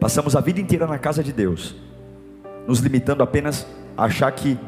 Passamos 0.00 0.36
a 0.36 0.40
vida 0.40 0.60
inteira 0.60 0.86
na 0.86 0.98
casa 0.98 1.22
de 1.22 1.32
Deus, 1.32 1.74
nos 2.66 2.80
limitando 2.80 3.22
apenas 3.22 3.66
a 3.96 4.04
achar 4.04 4.30
que 4.32 4.58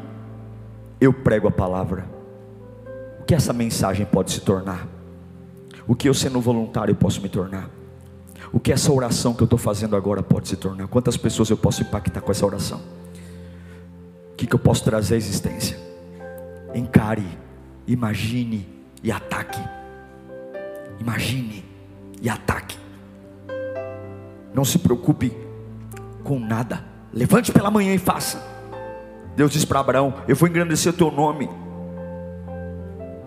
eu 0.99 1.13
prego 1.13 1.47
a 1.47 1.51
palavra 1.51 2.18
que 3.29 3.35
essa 3.35 3.53
mensagem 3.53 4.07
pode 4.07 4.31
se 4.31 4.41
tornar? 4.41 4.87
O 5.87 5.93
que 5.93 6.09
eu 6.09 6.15
sendo 6.15 6.41
voluntário 6.41 6.95
posso 6.95 7.21
me 7.21 7.29
tornar? 7.29 7.69
O 8.51 8.59
que 8.59 8.71
essa 8.71 8.91
oração 8.91 9.35
que 9.35 9.43
eu 9.43 9.45
estou 9.45 9.59
fazendo 9.59 9.95
agora 9.95 10.23
pode 10.23 10.47
se 10.47 10.55
tornar? 10.55 10.87
Quantas 10.87 11.15
pessoas 11.15 11.47
eu 11.47 11.55
posso 11.55 11.83
impactar 11.83 12.21
com 12.21 12.31
essa 12.31 12.43
oração? 12.43 12.81
O 14.31 14.35
que, 14.35 14.47
que 14.47 14.55
eu 14.55 14.57
posso 14.57 14.83
trazer 14.83 15.13
à 15.13 15.17
existência? 15.17 15.77
Encare, 16.73 17.27
imagine 17.85 18.67
e 19.03 19.11
ataque. 19.11 19.61
Imagine 20.99 21.63
e 22.19 22.27
ataque. 22.27 22.79
Não 24.55 24.65
se 24.65 24.79
preocupe 24.79 25.31
com 26.23 26.39
nada. 26.39 26.83
Levante 27.13 27.51
pela 27.51 27.69
manhã 27.69 27.93
e 27.93 27.99
faça. 27.99 28.43
Deus 29.35 29.51
diz 29.51 29.65
para 29.65 29.81
Abraão: 29.81 30.15
Eu 30.27 30.35
vou 30.35 30.49
engrandecer 30.49 30.91
o 30.91 30.97
teu 30.97 31.11
nome 31.11 31.47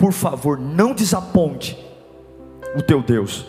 por 0.02 0.12
favor, 0.12 0.58
não 0.58 0.92
desaponte 0.92 1.78
o 2.74 2.82
teu 2.82 3.00
Deus. 3.00 3.46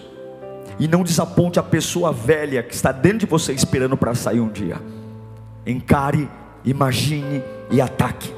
E 0.78 0.88
não 0.88 1.02
desaponte 1.02 1.58
a 1.58 1.64
pessoa 1.64 2.12
velha 2.12 2.62
que 2.62 2.76
está 2.76 2.92
dentro 2.92 3.18
de 3.18 3.26
você 3.26 3.54
esperando 3.54 3.98
para 3.98 4.14
sair 4.14 4.40
um 4.40 4.50
dia. 4.50 4.80
Encare, 5.66 6.30
imagine 6.64 7.44
e 7.72 7.82
ataque. 7.82 8.32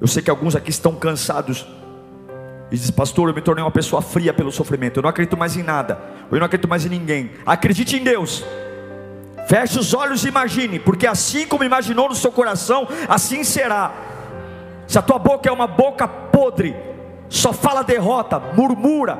Eu 0.00 0.08
sei 0.08 0.20
que 0.20 0.28
alguns 0.28 0.56
aqui 0.56 0.70
estão 0.70 0.92
cansados 0.96 1.64
e 2.68 2.76
diz, 2.76 2.90
pastor, 2.90 3.28
eu 3.28 3.34
me 3.34 3.40
tornei 3.40 3.62
uma 3.62 3.70
pessoa 3.70 4.02
fria 4.02 4.34
pelo 4.34 4.50
sofrimento. 4.50 4.96
Eu 4.96 5.04
não 5.04 5.10
acredito 5.10 5.36
mais 5.36 5.56
em 5.56 5.62
nada. 5.62 6.00
Eu 6.32 6.38
não 6.40 6.46
acredito 6.46 6.68
mais 6.68 6.84
em 6.84 6.88
ninguém. 6.88 7.30
Acredite 7.46 7.94
em 7.94 8.02
Deus. 8.02 8.44
Feche 9.46 9.78
os 9.78 9.94
olhos 9.94 10.24
e 10.24 10.28
imagine, 10.28 10.80
porque 10.80 11.06
assim 11.06 11.46
como 11.46 11.62
imaginou 11.62 12.08
no 12.08 12.16
seu 12.16 12.32
coração, 12.32 12.88
assim 13.08 13.44
será. 13.44 14.17
Se 14.88 14.98
a 14.98 15.02
tua 15.02 15.20
boca 15.20 15.48
é 15.48 15.52
uma 15.52 15.68
boca 15.68 16.08
podre, 16.08 16.74
só 17.28 17.52
fala 17.52 17.84
derrota, 17.84 18.40
murmura. 18.56 19.16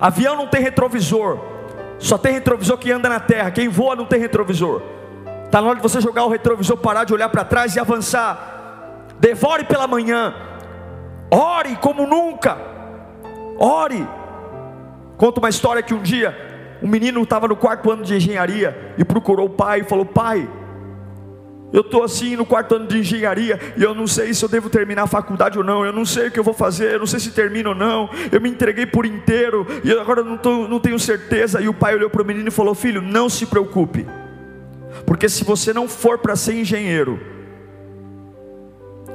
Avião 0.00 0.34
não 0.34 0.48
tem 0.48 0.60
retrovisor, 0.60 1.38
só 1.98 2.18
tem 2.18 2.32
retrovisor 2.32 2.76
que 2.78 2.90
anda 2.90 3.08
na 3.08 3.20
terra. 3.20 3.52
Quem 3.52 3.68
voa 3.68 3.94
não 3.94 4.06
tem 4.06 4.18
retrovisor. 4.18 4.82
Está 5.44 5.60
na 5.60 5.68
hora 5.68 5.76
de 5.76 5.82
você 5.82 6.00
jogar 6.00 6.24
o 6.24 6.28
retrovisor, 6.28 6.76
parar 6.78 7.04
de 7.04 7.14
olhar 7.14 7.28
para 7.28 7.44
trás 7.44 7.76
e 7.76 7.80
avançar. 7.80 8.48
Devore 9.20 9.64
pela 9.64 9.86
manhã 9.86 10.34
Ore 11.30 11.76
como 11.76 12.06
nunca. 12.06 12.58
Ore. 13.58 14.06
Conta 15.16 15.38
uma 15.38 15.48
história 15.48 15.82
que 15.82 15.94
um 15.94 16.02
dia 16.02 16.48
um 16.82 16.88
menino 16.88 17.22
estava 17.22 17.46
no 17.46 17.54
quarto 17.54 17.90
ano 17.90 18.02
de 18.02 18.14
engenharia 18.16 18.94
e 18.96 19.04
procurou 19.04 19.46
o 19.46 19.50
pai 19.50 19.80
e 19.80 19.84
falou: 19.84 20.04
Pai, 20.04 20.48
eu 21.72 21.82
estou 21.82 22.02
assim 22.02 22.34
no 22.34 22.44
quarto 22.44 22.74
ano 22.74 22.86
de 22.86 22.98
engenharia 22.98 23.58
e 23.76 23.82
eu 23.82 23.94
não 23.94 24.06
sei 24.06 24.34
se 24.34 24.44
eu 24.44 24.48
devo 24.48 24.68
terminar 24.68 25.04
a 25.04 25.06
faculdade 25.06 25.56
ou 25.56 25.62
não. 25.64 25.84
Eu 25.84 25.92
não 25.92 26.04
sei 26.04 26.28
o 26.28 26.30
que 26.30 26.38
eu 26.38 26.44
vou 26.44 26.54
fazer, 26.54 26.94
eu 26.94 26.98
não 26.98 27.06
sei 27.06 27.20
se 27.20 27.30
termino 27.30 27.70
ou 27.70 27.74
não. 27.74 28.10
Eu 28.32 28.40
me 28.40 28.50
entreguei 28.50 28.86
por 28.86 29.06
inteiro 29.06 29.66
e 29.84 29.92
agora 29.92 30.22
não, 30.22 30.36
tô, 30.36 30.66
não 30.66 30.80
tenho 30.80 30.98
certeza. 30.98 31.60
E 31.60 31.68
o 31.68 31.74
pai 31.74 31.94
olhou 31.94 32.10
para 32.10 32.22
o 32.22 32.26
menino 32.26 32.48
e 32.48 32.50
falou: 32.50 32.74
Filho, 32.74 33.00
não 33.00 33.28
se 33.28 33.46
preocupe, 33.46 34.04
porque 35.06 35.28
se 35.28 35.44
você 35.44 35.72
não 35.72 35.88
for 35.88 36.18
para 36.18 36.34
ser 36.34 36.54
engenheiro, 36.54 37.20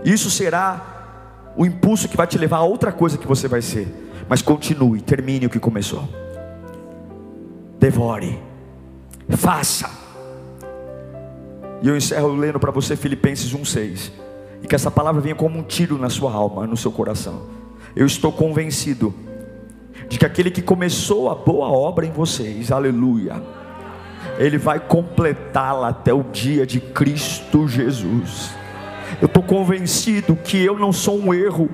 isso 0.05 0.31
será 0.31 1.51
o 1.57 1.65
impulso 1.65 2.07
que 2.07 2.15
vai 2.15 2.27
te 2.27 2.37
levar 2.37 2.57
a 2.57 2.63
outra 2.63 2.91
coisa 2.91 3.17
que 3.17 3.27
você 3.27 3.49
vai 3.49 3.61
ser. 3.61 3.87
Mas 4.29 4.41
continue, 4.41 5.01
termine 5.01 5.45
o 5.45 5.49
que 5.49 5.59
começou. 5.59 6.07
Devore, 7.79 8.41
faça. 9.29 10.04
E 11.81 11.87
eu 11.87 11.95
encerro 11.95 12.35
lendo 12.35 12.59
para 12.59 12.71
você 12.71 12.95
Filipenses 12.95 13.53
1,6. 13.53 14.11
E 14.63 14.67
que 14.67 14.75
essa 14.75 14.89
palavra 14.89 15.21
venha 15.21 15.35
como 15.35 15.59
um 15.59 15.63
tiro 15.63 15.97
na 15.97 16.09
sua 16.09 16.31
alma, 16.31 16.65
no 16.65 16.77
seu 16.77 16.91
coração. 16.91 17.43
Eu 17.95 18.05
estou 18.05 18.31
convencido 18.31 19.13
de 20.09 20.17
que 20.17 20.25
aquele 20.25 20.51
que 20.51 20.61
começou 20.61 21.29
a 21.29 21.35
boa 21.35 21.67
obra 21.67 22.05
em 22.05 22.11
vocês, 22.11 22.71
aleluia, 22.71 23.41
ele 24.37 24.57
vai 24.57 24.79
completá-la 24.79 25.89
até 25.89 26.13
o 26.13 26.23
dia 26.23 26.65
de 26.65 26.79
Cristo 26.79 27.67
Jesus. 27.67 28.51
Eu 29.21 29.27
estou 29.27 29.43
convencido 29.43 30.35
que 30.35 30.63
eu 30.63 30.77
não 30.77 30.91
sou 30.91 31.19
um 31.19 31.33
erro 31.33 31.69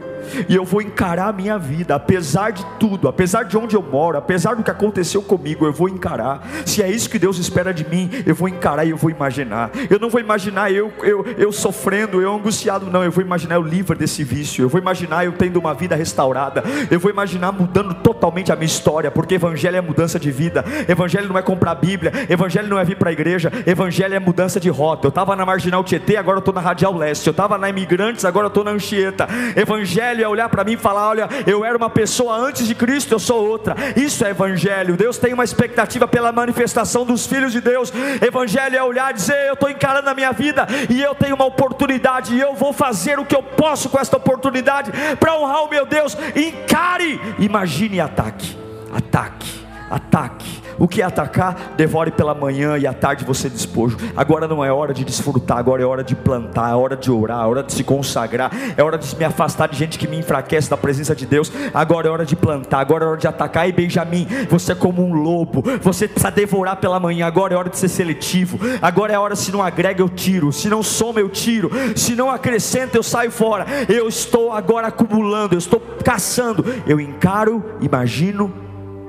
e 0.47 0.55
eu 0.55 0.63
vou 0.63 0.81
encarar 0.81 1.29
a 1.29 1.33
minha 1.33 1.57
vida, 1.57 1.95
apesar 1.95 2.51
de 2.51 2.65
tudo, 2.79 3.07
apesar 3.07 3.43
de 3.43 3.57
onde 3.57 3.75
eu 3.75 3.81
moro, 3.81 4.17
apesar 4.17 4.55
do 4.55 4.63
que 4.63 4.71
aconteceu 4.71 5.21
comigo, 5.21 5.65
eu 5.65 5.73
vou 5.73 5.89
encarar. 5.89 6.47
Se 6.65 6.81
é 6.81 6.89
isso 6.89 7.09
que 7.09 7.19
Deus 7.19 7.37
espera 7.37 7.73
de 7.73 7.87
mim, 7.87 8.09
eu 8.25 8.35
vou 8.35 8.47
encarar 8.47 8.85
e 8.85 8.91
eu 8.91 8.97
vou 8.97 9.09
imaginar. 9.09 9.71
Eu 9.89 9.99
não 9.99 10.09
vou 10.09 10.21
imaginar 10.21 10.71
eu, 10.71 10.91
eu, 11.03 11.25
eu 11.37 11.51
sofrendo, 11.51 12.21
eu 12.21 12.33
angustiado, 12.33 12.89
não. 12.89 13.03
Eu 13.03 13.11
vou 13.11 13.23
imaginar 13.23 13.55
eu 13.55 13.61
livre 13.61 13.97
desse 13.97 14.23
vício. 14.23 14.63
Eu 14.63 14.69
vou 14.69 14.79
imaginar 14.79 15.25
eu 15.25 15.33
tendo 15.33 15.57
uma 15.57 15.73
vida 15.73 15.95
restaurada. 15.95 16.63
Eu 16.89 16.99
vou 16.99 17.11
imaginar 17.11 17.51
mudando 17.51 17.93
totalmente 17.95 18.51
a 18.51 18.55
minha 18.55 18.65
história, 18.65 19.11
porque 19.11 19.35
Evangelho 19.35 19.77
é 19.77 19.81
mudança 19.81 20.19
de 20.19 20.31
vida. 20.31 20.63
Evangelho 20.87 21.27
não 21.27 21.37
é 21.37 21.41
comprar 21.41 21.75
Bíblia. 21.75 22.11
Evangelho 22.29 22.67
não 22.67 22.79
é 22.79 22.85
vir 22.85 22.97
para 22.97 23.09
a 23.09 23.13
igreja. 23.13 23.51
Evangelho 23.65 24.13
é 24.13 24.19
mudança 24.19 24.59
de 24.59 24.69
rota. 24.69 25.07
Eu 25.07 25.09
estava 25.09 25.35
na 25.35 25.45
Marginal 25.45 25.83
Tietê, 25.83 26.17
agora 26.17 26.37
eu 26.37 26.39
estou 26.39 26.53
na 26.53 26.61
Radial 26.61 26.95
Leste. 26.95 27.29
Eu 27.31 27.33
estava 27.33 27.57
na 27.57 27.69
Imigrantes, 27.69 28.25
agora 28.25 28.47
eu 28.47 28.49
estou 28.49 28.61
na 28.61 28.71
Anchieta. 28.71 29.25
Evangelho 29.55 30.21
é 30.21 30.27
olhar 30.27 30.49
para 30.49 30.65
mim 30.65 30.73
e 30.73 30.77
falar: 30.77 31.07
olha, 31.07 31.29
eu 31.47 31.63
era 31.63 31.77
uma 31.77 31.89
pessoa 31.89 32.35
antes 32.35 32.67
de 32.67 32.75
Cristo, 32.75 33.13
eu 33.13 33.19
sou 33.19 33.47
outra. 33.47 33.73
Isso 33.95 34.25
é 34.25 34.31
evangelho. 34.31 34.97
Deus 34.97 35.17
tem 35.17 35.33
uma 35.33 35.45
expectativa 35.45 36.05
pela 36.09 36.33
manifestação 36.33 37.05
dos 37.05 37.25
filhos 37.25 37.53
de 37.53 37.61
Deus. 37.61 37.91
Evangelho 38.21 38.75
é 38.75 38.83
olhar 38.83 39.11
e 39.11 39.13
dizer: 39.13 39.47
eu 39.47 39.53
estou 39.53 39.69
encarando 39.69 40.09
a 40.09 40.13
minha 40.13 40.33
vida 40.33 40.67
e 40.89 41.01
eu 41.01 41.15
tenho 41.15 41.35
uma 41.35 41.45
oportunidade 41.45 42.35
e 42.35 42.41
eu 42.41 42.53
vou 42.53 42.73
fazer 42.73 43.17
o 43.17 43.25
que 43.25 43.35
eu 43.35 43.41
posso 43.41 43.87
com 43.89 43.97
esta 43.97 44.17
oportunidade 44.17 44.91
para 45.17 45.33
honrar 45.39 45.63
o 45.63 45.69
meu 45.69 45.85
Deus. 45.85 46.17
Encare, 46.35 47.17
imagine 47.39 48.01
ataque, 48.01 48.57
ataque, 48.93 49.65
ataque 49.89 50.60
o 50.81 50.87
que 50.87 50.99
atacar, 50.99 51.75
devore 51.77 52.09
pela 52.09 52.33
manhã 52.33 52.75
e 52.75 52.87
à 52.87 52.93
tarde 52.93 53.23
você 53.23 53.47
despojo. 53.47 53.97
Agora 54.17 54.47
não 54.47 54.65
é 54.65 54.73
hora 54.73 54.95
de 54.95 55.05
desfrutar, 55.05 55.59
agora 55.59 55.83
é 55.83 55.85
hora 55.85 56.03
de 56.03 56.15
plantar, 56.15 56.71
é 56.71 56.75
hora 56.75 56.97
de 56.97 57.11
orar, 57.11 57.43
é 57.43 57.47
hora 57.47 57.61
de 57.61 57.71
se 57.71 57.83
consagrar, 57.83 58.51
é 58.75 58.83
hora 58.83 58.97
de 58.97 59.15
me 59.15 59.23
afastar 59.23 59.69
de 59.69 59.77
gente 59.77 59.99
que 59.99 60.07
me 60.07 60.17
enfraquece 60.17 60.71
da 60.71 60.75
presença 60.75 61.15
de 61.15 61.27
Deus. 61.27 61.51
Agora 61.71 62.07
é 62.07 62.09
hora 62.09 62.25
de 62.25 62.35
plantar, 62.35 62.79
agora 62.79 63.05
é 63.05 63.07
hora 63.09 63.17
de 63.17 63.27
atacar. 63.27 63.69
E 63.69 63.71
Benjamin, 63.71 64.27
você 64.49 64.71
é 64.71 64.75
como 64.75 65.05
um 65.05 65.13
lobo, 65.13 65.63
você 65.83 66.07
precisa 66.07 66.31
devorar 66.31 66.77
pela 66.77 66.99
manhã. 66.99 67.27
Agora 67.27 67.53
é 67.53 67.57
hora 67.57 67.69
de 67.69 67.77
ser 67.77 67.87
seletivo. 67.87 68.59
Agora 68.81 69.13
é 69.13 69.19
hora, 69.19 69.35
se 69.35 69.51
não 69.51 69.61
agrega, 69.61 70.01
eu 70.01 70.09
tiro, 70.09 70.51
se 70.51 70.67
não 70.67 70.81
soma, 70.81 71.19
eu 71.19 71.29
tiro, 71.29 71.69
se 71.95 72.15
não 72.15 72.27
acrescenta, 72.27 72.97
eu 72.97 73.03
saio 73.03 73.29
fora. 73.29 73.67
Eu 73.87 74.07
estou 74.07 74.51
agora 74.51 74.87
acumulando, 74.87 75.53
eu 75.53 75.59
estou 75.59 75.79
caçando, 76.03 76.65
eu 76.87 76.99
encaro, 76.99 77.63
imagino 77.81 78.51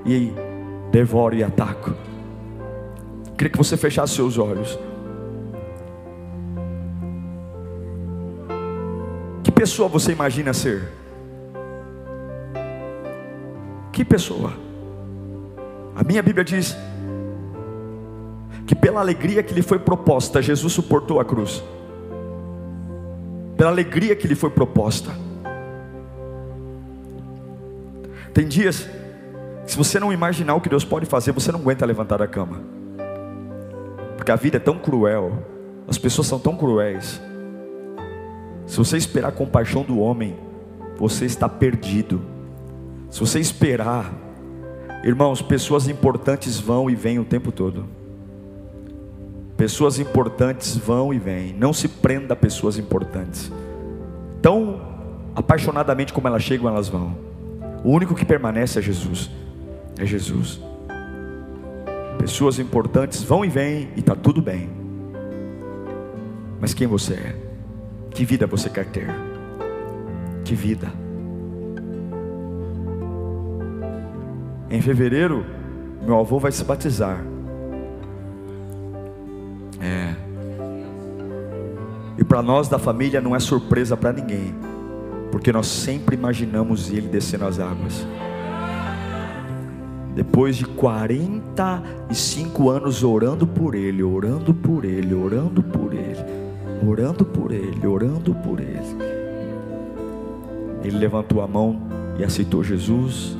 e 0.04 0.51
devoro 0.92 1.34
e 1.34 1.42
ataco. 1.42 1.94
Queria 3.36 3.50
que 3.50 3.56
você 3.56 3.76
fechasse 3.78 4.14
seus 4.14 4.36
olhos. 4.36 4.78
Que 9.42 9.50
pessoa 9.50 9.88
você 9.88 10.12
imagina 10.12 10.52
ser? 10.52 10.92
Que 13.90 14.04
pessoa? 14.04 14.52
A 15.96 16.04
minha 16.04 16.22
Bíblia 16.22 16.44
diz 16.44 16.76
que 18.66 18.74
pela 18.74 19.00
alegria 19.00 19.42
que 19.42 19.54
lhe 19.54 19.62
foi 19.62 19.78
proposta, 19.78 20.42
Jesus 20.42 20.74
suportou 20.74 21.18
a 21.18 21.24
cruz. 21.24 21.64
Pela 23.56 23.70
alegria 23.70 24.14
que 24.14 24.28
lhe 24.28 24.34
foi 24.34 24.50
proposta. 24.50 25.10
Tem 28.34 28.46
dias 28.46 28.88
se 29.66 29.76
você 29.76 30.00
não 30.00 30.12
imaginar 30.12 30.54
o 30.54 30.60
que 30.60 30.68
Deus 30.68 30.84
pode 30.84 31.06
fazer, 31.06 31.32
você 31.32 31.52
não 31.52 31.60
aguenta 31.60 31.86
levantar 31.86 32.18
da 32.18 32.26
cama. 32.26 32.60
Porque 34.16 34.30
a 34.30 34.36
vida 34.36 34.56
é 34.56 34.60
tão 34.60 34.78
cruel, 34.78 35.32
as 35.86 35.98
pessoas 35.98 36.26
são 36.26 36.38
tão 36.38 36.56
cruéis. 36.56 37.20
Se 38.66 38.76
você 38.76 38.96
esperar 38.96 39.28
a 39.28 39.32
compaixão 39.32 39.82
do 39.82 39.98
homem, 39.98 40.36
você 40.96 41.24
está 41.26 41.48
perdido. 41.48 42.22
Se 43.10 43.20
você 43.20 43.38
esperar, 43.40 44.12
irmãos, 45.04 45.42
pessoas 45.42 45.88
importantes 45.88 46.58
vão 46.58 46.88
e 46.88 46.94
vêm 46.94 47.18
o 47.18 47.24
tempo 47.24 47.52
todo. 47.52 47.84
Pessoas 49.56 49.98
importantes 49.98 50.76
vão 50.76 51.12
e 51.12 51.18
vêm. 51.18 51.52
Não 51.52 51.72
se 51.72 51.88
prenda 51.88 52.34
a 52.34 52.36
pessoas 52.36 52.78
importantes. 52.78 53.50
Tão 54.40 54.80
apaixonadamente 55.34 56.12
como 56.12 56.26
elas 56.26 56.42
chegam, 56.42 56.68
elas 56.68 56.88
vão. 56.88 57.16
O 57.84 57.90
único 57.90 58.14
que 58.14 58.24
permanece 58.24 58.78
é 58.78 58.82
Jesus 58.82 59.30
é 59.98 60.06
Jesus. 60.06 60.60
Pessoas 62.18 62.58
importantes 62.58 63.22
vão 63.22 63.44
e 63.44 63.48
vêm 63.48 63.88
e 63.96 64.00
está 64.00 64.14
tudo 64.14 64.40
bem. 64.40 64.70
Mas 66.60 66.72
quem 66.72 66.86
você 66.86 67.14
é? 67.14 67.36
Que 68.10 68.24
vida 68.24 68.46
você 68.46 68.70
quer 68.70 68.86
ter? 68.86 69.08
Que 70.44 70.54
vida? 70.54 70.92
Em 74.70 74.80
fevereiro, 74.80 75.44
meu 76.06 76.18
avô 76.18 76.38
vai 76.38 76.52
se 76.52 76.64
batizar. 76.64 77.24
É. 79.80 80.14
E 82.16 82.24
para 82.24 82.40
nós 82.42 82.68
da 82.68 82.78
família 82.78 83.20
não 83.20 83.34
é 83.34 83.40
surpresa 83.40 83.96
para 83.96 84.12
ninguém, 84.12 84.54
porque 85.30 85.52
nós 85.52 85.66
sempre 85.66 86.16
imaginamos 86.16 86.90
ele 86.90 87.08
descendo 87.08 87.44
as 87.44 87.58
águas. 87.58 88.06
Depois 90.14 90.56
de 90.56 90.66
45 90.66 92.68
anos 92.68 93.02
orando 93.02 93.46
por 93.46 93.74
ele, 93.74 94.02
orando 94.02 94.52
por 94.52 94.84
ele, 94.84 95.14
orando 95.14 95.62
por 95.62 95.94
ele, 95.94 96.22
orando 96.86 97.24
por 97.24 97.50
ele, 97.50 97.86
orando 97.86 98.34
por 98.34 98.60
ele. 98.60 98.96
Ele 100.84 100.98
levantou 100.98 101.40
a 101.40 101.46
mão 101.46 101.80
e 102.18 102.24
aceitou 102.24 102.62
Jesus. 102.62 103.38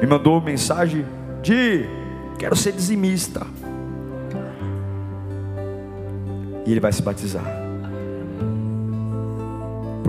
Me 0.00 0.06
mandou 0.06 0.40
mensagem 0.40 1.04
de 1.42 1.84
quero 2.38 2.54
ser 2.54 2.70
dizimista. 2.72 3.44
E 6.66 6.70
ele 6.70 6.80
vai 6.80 6.92
se 6.92 7.02
batizar. 7.02 7.64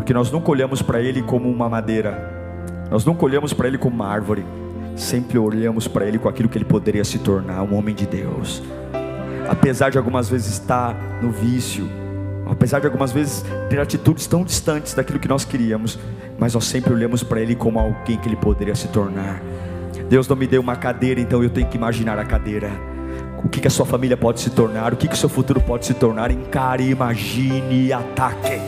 Porque 0.05 0.13
nós 0.13 0.31
nunca 0.31 0.51
olhamos 0.51 0.83
para 0.83 1.01
Ele 1.01 1.23
como 1.23 1.49
uma 1.49 1.67
madeira, 1.67 2.31
nós 2.91 3.03
nunca 3.03 3.25
olhamos 3.25 3.53
para 3.53 3.67
Ele 3.67 3.77
como 3.77 3.95
uma 3.95 4.07
árvore, 4.07 4.45
sempre 4.95 5.37
olhamos 5.37 5.87
para 5.87 6.05
Ele 6.05 6.17
com 6.17 6.29
aquilo 6.29 6.47
que 6.47 6.57
Ele 6.57 6.65
poderia 6.65 7.03
se 7.03 7.19
tornar, 7.19 7.61
um 7.63 7.75
homem 7.75 7.93
de 7.93 8.05
Deus. 8.05 8.63
Apesar 9.47 9.89
de 9.89 9.97
algumas 9.97 10.29
vezes 10.29 10.53
estar 10.53 10.95
no 11.21 11.31
vício, 11.31 11.87
apesar 12.45 12.79
de 12.79 12.87
algumas 12.87 13.11
vezes 13.11 13.43
ter 13.69 13.79
atitudes 13.79 14.25
tão 14.25 14.43
distantes 14.43 14.93
daquilo 14.93 15.19
que 15.19 15.27
nós 15.27 15.45
queríamos, 15.45 15.99
mas 16.37 16.53
nós 16.53 16.65
sempre 16.65 16.93
olhamos 16.93 17.23
para 17.23 17.41
Ele 17.41 17.55
como 17.55 17.79
alguém 17.79 18.17
que 18.17 18.27
Ele 18.27 18.35
poderia 18.35 18.75
se 18.75 18.87
tornar. 18.87 19.41
Deus 20.09 20.27
não 20.27 20.35
me 20.35 20.47
deu 20.47 20.61
uma 20.61 20.75
cadeira, 20.75 21.19
então 21.19 21.43
eu 21.43 21.49
tenho 21.49 21.67
que 21.67 21.77
imaginar 21.77 22.17
a 22.17 22.25
cadeira. 22.25 22.71
O 23.43 23.49
que, 23.49 23.61
que 23.61 23.67
a 23.67 23.71
sua 23.71 23.85
família 23.85 24.17
pode 24.17 24.39
se 24.39 24.49
tornar, 24.49 24.93
o 24.93 24.97
que, 24.97 25.07
que 25.07 25.13
o 25.13 25.17
seu 25.17 25.29
futuro 25.29 25.61
pode 25.61 25.85
se 25.85 25.93
tornar. 25.93 26.31
Encare, 26.31 26.89
imagine 26.89 27.93
ataque. 27.93 28.59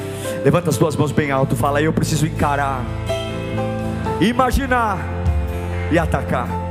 Levanta 0.44 0.70
as 0.70 0.78
duas 0.78 0.96
mãos 0.96 1.12
bem 1.12 1.32
alto, 1.32 1.56
fala: 1.56 1.82
Eu 1.82 1.92
preciso 1.92 2.28
encarar, 2.28 2.86
imaginar 4.22 5.17
e 5.92 5.98
atacar. 5.98 6.67